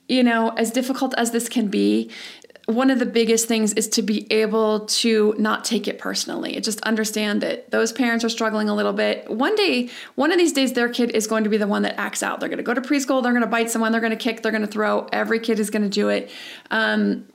you 0.09 0.23
know, 0.23 0.51
as 0.51 0.71
difficult 0.71 1.15
as 1.17 1.31
this 1.31 1.49
can 1.49 1.69
be, 1.69 2.11
one 2.67 2.91
of 2.91 2.99
the 3.01 3.07
biggest 3.07 3.49
things 3.49 3.73
is 3.73 3.89
to 3.89 4.03
be 4.03 4.31
able 4.33 4.87
to 4.87 5.35
not 5.37 5.65
take 5.65 5.89
it 5.89 5.99
personally. 5.99 6.61
Just 6.61 6.81
understand 6.83 7.41
that 7.41 7.71
those 7.71 7.93
parents 7.93 8.25
are 8.25 8.29
struggling 8.29 8.69
a 8.69 8.75
little 8.75 8.93
bit. 8.93 9.29
One 9.29 9.57
day, 9.57 9.91
one 10.15 10.31
of 10.31 10.39
these 10.39 10.53
days, 10.53 10.73
their 10.73 10.89
kid 10.89 11.11
is 11.11 11.27
going 11.27 11.43
to 11.45 11.51
be 11.51 11.57
the 11.57 11.67
one 11.67 11.83
that 11.83 11.99
acts 11.99 12.23
out. 12.23 12.39
They're 12.39 12.49
going 12.49 12.59
to 12.59 12.63
go 12.63 12.75
to 12.75 12.81
preschool, 12.81 13.23
they're 13.23 13.33
going 13.33 13.43
to 13.43 13.49
bite 13.49 13.71
someone, 13.71 13.91
they're 13.91 14.01
going 14.01 14.13
to 14.13 14.17
kick, 14.17 14.43
they're 14.43 14.53
going 14.53 14.63
to 14.63 14.69
throw. 14.69 15.09
Every 15.13 15.41
kid 15.41 15.59
is 15.59 15.71
going 15.71 15.83
to 15.83 15.89
do 15.89 16.09
it. 16.09 16.31
Um, 16.71 17.27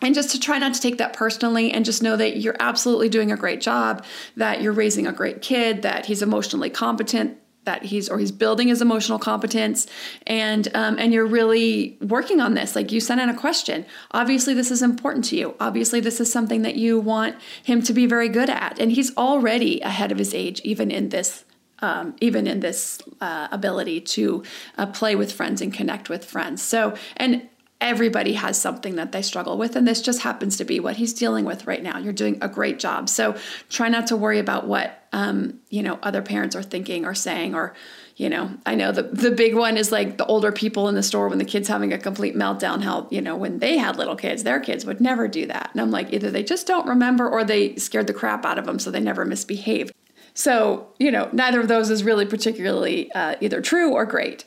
and 0.00 0.14
just 0.14 0.30
to 0.30 0.40
try 0.40 0.58
not 0.58 0.74
to 0.74 0.80
take 0.80 0.98
that 0.98 1.14
personally 1.14 1.72
and 1.72 1.84
just 1.84 2.02
know 2.02 2.16
that 2.16 2.36
you're 2.36 2.56
absolutely 2.60 3.08
doing 3.08 3.32
a 3.32 3.36
great 3.36 3.60
job, 3.60 4.04
that 4.36 4.62
you're 4.62 4.72
raising 4.72 5.08
a 5.08 5.12
great 5.12 5.42
kid, 5.42 5.82
that 5.82 6.06
he's 6.06 6.22
emotionally 6.22 6.70
competent, 6.70 7.36
that 7.68 7.84
he's 7.84 8.08
or 8.08 8.18
he's 8.18 8.32
building 8.32 8.68
his 8.68 8.80
emotional 8.80 9.18
competence. 9.18 9.86
And 10.26 10.68
um, 10.74 10.98
and 10.98 11.12
you're 11.12 11.26
really 11.26 11.98
working 12.00 12.40
on 12.40 12.54
this. 12.54 12.74
Like 12.74 12.90
you 12.90 12.98
sent 12.98 13.20
in 13.20 13.28
a 13.28 13.36
question. 13.36 13.84
Obviously 14.12 14.54
this 14.54 14.70
is 14.70 14.80
important 14.80 15.26
to 15.26 15.36
you. 15.36 15.54
Obviously 15.60 16.00
this 16.00 16.18
is 16.18 16.32
something 16.32 16.62
that 16.62 16.76
you 16.76 16.98
want 16.98 17.36
him 17.62 17.82
to 17.82 17.92
be 17.92 18.06
very 18.06 18.30
good 18.30 18.48
at. 18.48 18.80
And 18.80 18.90
he's 18.90 19.14
already 19.18 19.80
ahead 19.82 20.10
of 20.10 20.18
his 20.18 20.32
age 20.34 20.60
even 20.64 20.90
in 20.90 21.10
this 21.10 21.44
um, 21.80 22.16
even 22.20 22.46
in 22.46 22.60
this 22.60 23.00
uh, 23.20 23.48
ability 23.52 24.00
to 24.16 24.42
uh, 24.78 24.86
play 24.86 25.14
with 25.14 25.30
friends 25.30 25.60
and 25.60 25.70
connect 25.72 26.08
with 26.08 26.24
friends. 26.24 26.62
So 26.62 26.96
and 27.18 27.48
everybody 27.80 28.32
has 28.32 28.58
something 28.58 28.96
that 28.96 29.12
they 29.12 29.22
struggle 29.22 29.58
with. 29.58 29.76
And 29.76 29.86
this 29.86 30.00
just 30.00 30.22
happens 30.22 30.56
to 30.56 30.64
be 30.64 30.80
what 30.80 30.96
he's 30.96 31.12
dealing 31.12 31.44
with 31.44 31.66
right 31.66 31.82
now. 31.82 31.98
You're 31.98 32.12
doing 32.24 32.38
a 32.40 32.48
great 32.48 32.78
job. 32.78 33.08
So 33.08 33.36
try 33.68 33.88
not 33.88 34.06
to 34.08 34.16
worry 34.16 34.38
about 34.38 34.66
what 34.66 34.97
um, 35.12 35.60
you 35.70 35.82
know 35.82 35.98
other 36.02 36.22
parents 36.22 36.54
are 36.54 36.62
thinking 36.62 37.04
or 37.04 37.14
saying 37.14 37.54
or 37.54 37.74
you 38.16 38.28
know 38.28 38.50
i 38.66 38.74
know 38.74 38.92
the, 38.92 39.02
the 39.02 39.30
big 39.30 39.54
one 39.54 39.76
is 39.76 39.90
like 39.90 40.18
the 40.18 40.26
older 40.26 40.52
people 40.52 40.88
in 40.88 40.94
the 40.94 41.02
store 41.02 41.28
when 41.28 41.38
the 41.38 41.44
kids 41.44 41.68
having 41.68 41.92
a 41.92 41.98
complete 41.98 42.34
meltdown 42.34 42.82
how 42.82 43.06
you 43.10 43.20
know 43.20 43.36
when 43.36 43.58
they 43.58 43.78
had 43.78 43.96
little 43.96 44.16
kids 44.16 44.44
their 44.44 44.60
kids 44.60 44.84
would 44.84 45.00
never 45.00 45.28
do 45.28 45.46
that. 45.46 45.70
And 45.72 45.80
i'm 45.80 45.90
like 45.90 46.12
either 46.12 46.30
they 46.30 46.42
just 46.42 46.66
don't 46.66 46.86
remember 46.86 47.28
or 47.28 47.44
they 47.44 47.76
scared 47.76 48.06
the 48.06 48.14
crap 48.14 48.44
out 48.44 48.58
of 48.58 48.66
them 48.66 48.78
so 48.78 48.90
they 48.90 49.00
never 49.00 49.24
misbehave. 49.24 49.90
So 50.34 50.88
you 50.98 51.10
know 51.10 51.28
neither 51.32 51.60
of 51.60 51.68
those 51.68 51.90
is 51.90 52.04
really 52.04 52.26
particularly 52.26 53.10
uh, 53.12 53.36
either 53.40 53.60
true 53.60 53.92
or 53.92 54.04
great 54.04 54.44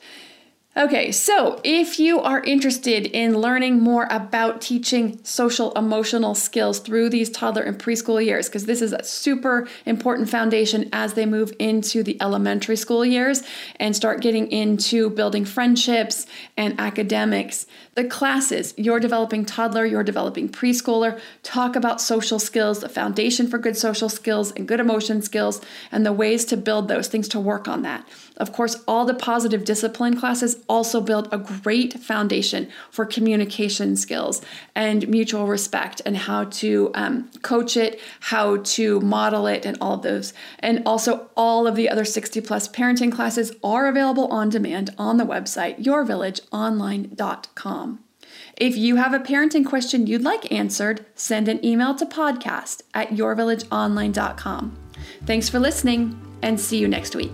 Okay, 0.78 1.12
so 1.12 1.60
if 1.66 2.00
you 2.00 2.22
are 2.22 2.42
interested 2.44 3.06
in 3.08 3.38
learning 3.38 3.82
more 3.82 4.08
about 4.10 4.62
teaching 4.62 5.20
social 5.22 5.74
emotional 5.74 6.34
skills 6.34 6.80
through 6.80 7.10
these 7.10 7.30
toddler 7.30 7.64
and 7.64 7.78
preschool 7.78 8.24
years, 8.24 8.48
because 8.48 8.68
this 8.68 8.82
is 8.82 8.94
a 8.94 9.04
super 9.04 9.68
important 9.86 10.30
foundation 10.30 10.88
as 10.94 11.14
they 11.14 11.26
move 11.26 11.52
into 11.60 12.04
the 12.04 12.16
elementary 12.22 12.78
school 12.78 13.04
years 13.04 13.44
and 13.82 13.94
start 13.98 14.22
getting 14.22 14.50
into 14.50 15.10
building 15.10 15.44
friendships 15.44 16.26
and 16.56 16.80
academics, 16.80 17.68
the 17.96 18.06
classes 18.06 18.74
you're 18.78 19.02
developing 19.02 19.44
toddler, 19.44 19.86
you're 19.86 20.06
developing 20.06 20.48
preschooler 20.48 21.20
talk 21.44 21.76
about 21.76 22.00
social 22.00 22.40
skills, 22.40 22.80
the 22.80 22.88
foundation 22.88 23.46
for 23.46 23.58
good 23.58 23.76
social 23.76 24.08
skills 24.08 24.54
and 24.54 24.70
good 24.70 24.80
emotion 24.80 25.22
skills, 25.22 25.60
and 25.92 26.06
the 26.06 26.14
ways 26.14 26.46
to 26.46 26.56
build 26.56 26.88
those 26.88 27.10
things 27.10 27.28
to 27.28 27.42
work 27.42 27.68
on 27.68 27.82
that. 27.82 28.08
Of 28.38 28.54
course, 28.54 28.82
all 28.88 29.06
the 29.06 29.14
positive 29.14 29.66
discipline 29.66 30.18
classes 30.18 30.64
also 30.68 31.00
build 31.02 31.28
a 31.32 31.38
great 31.38 32.00
foundation 32.00 32.70
for 32.90 33.06
communication 33.06 33.96
skills 33.96 34.42
and 34.74 35.08
mutual 35.08 35.46
respect 35.48 36.02
and 36.06 36.18
how 36.18 36.46
to 36.46 36.90
um, 36.96 37.30
coach 37.42 37.78
it, 37.78 38.00
how 38.22 38.58
to 38.58 39.00
model 39.02 39.46
it, 39.48 39.66
and 39.66 39.78
all 39.82 39.96
of 39.96 40.02
those. 40.02 40.34
And 40.60 40.82
also, 40.86 41.30
all 41.36 41.68
of 41.68 41.76
the 41.76 41.90
other 41.90 42.06
60 42.06 42.40
plus 42.42 42.68
parenting 42.68 43.12
classes 43.12 43.52
are 43.64 43.88
available 43.88 44.28
on 44.28 44.50
demand 44.50 44.94
on 44.98 45.18
the 45.18 45.26
website 45.26 45.84
yourvillageonline.com. 45.84 48.00
If 48.58 48.78
you 48.78 48.98
have 48.98 49.14
a 49.14 49.20
parenting 49.20 49.66
question 49.66 50.08
you'd 50.08 50.24
like 50.24 50.52
answered, 50.52 51.06
send 51.16 51.48
an 51.48 51.64
email 51.66 51.96
to 51.96 52.06
podcast 52.06 52.82
at 52.94 53.10
yourvillageonline.com. 53.10 54.78
Thanks 55.26 55.50
for 55.50 55.60
listening 55.60 56.20
and 56.42 56.60
see 56.60 56.78
you 56.78 56.88
next 56.88 57.16
week. 57.16 57.32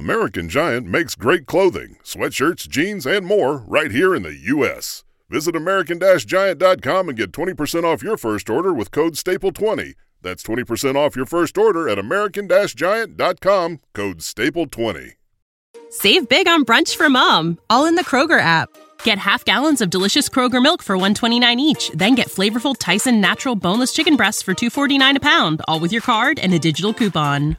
American 0.00 0.48
Giant 0.48 0.86
makes 0.86 1.14
great 1.14 1.44
clothing, 1.44 1.98
sweatshirts, 2.02 2.66
jeans, 2.66 3.04
and 3.04 3.26
more 3.26 3.58
right 3.68 3.90
here 3.90 4.14
in 4.14 4.22
the 4.22 4.34
U.S. 4.34 5.04
Visit 5.28 5.54
American-Giant.com 5.54 7.08
and 7.10 7.18
get 7.18 7.32
20% 7.32 7.84
off 7.84 8.02
your 8.02 8.16
first 8.16 8.48
order 8.48 8.72
with 8.72 8.92
code 8.92 9.12
STAPLE20. 9.12 9.92
That's 10.22 10.42
20% 10.42 10.96
off 10.96 11.16
your 11.16 11.26
first 11.26 11.58
order 11.58 11.86
at 11.86 11.98
American-Giant.com, 11.98 13.80
code 13.92 14.18
STAPLE20. 14.20 15.12
Save 15.90 16.30
big 16.30 16.48
on 16.48 16.64
brunch 16.64 16.96
for 16.96 17.10
mom, 17.10 17.58
all 17.68 17.84
in 17.84 17.94
the 17.94 18.04
Kroger 18.04 18.40
app. 18.40 18.70
Get 19.02 19.18
half 19.18 19.44
gallons 19.44 19.82
of 19.82 19.90
delicious 19.90 20.30
Kroger 20.30 20.62
milk 20.62 20.82
for 20.82 20.96
129 20.96 21.60
each, 21.60 21.90
then 21.90 22.14
get 22.14 22.28
flavorful 22.28 22.74
Tyson 22.78 23.20
natural 23.20 23.54
boneless 23.54 23.92
chicken 23.92 24.16
breasts 24.16 24.40
for 24.40 24.54
249 24.54 25.18
a 25.18 25.20
pound, 25.20 25.60
all 25.68 25.78
with 25.78 25.92
your 25.92 26.02
card 26.02 26.38
and 26.38 26.54
a 26.54 26.58
digital 26.58 26.94
coupon. 26.94 27.58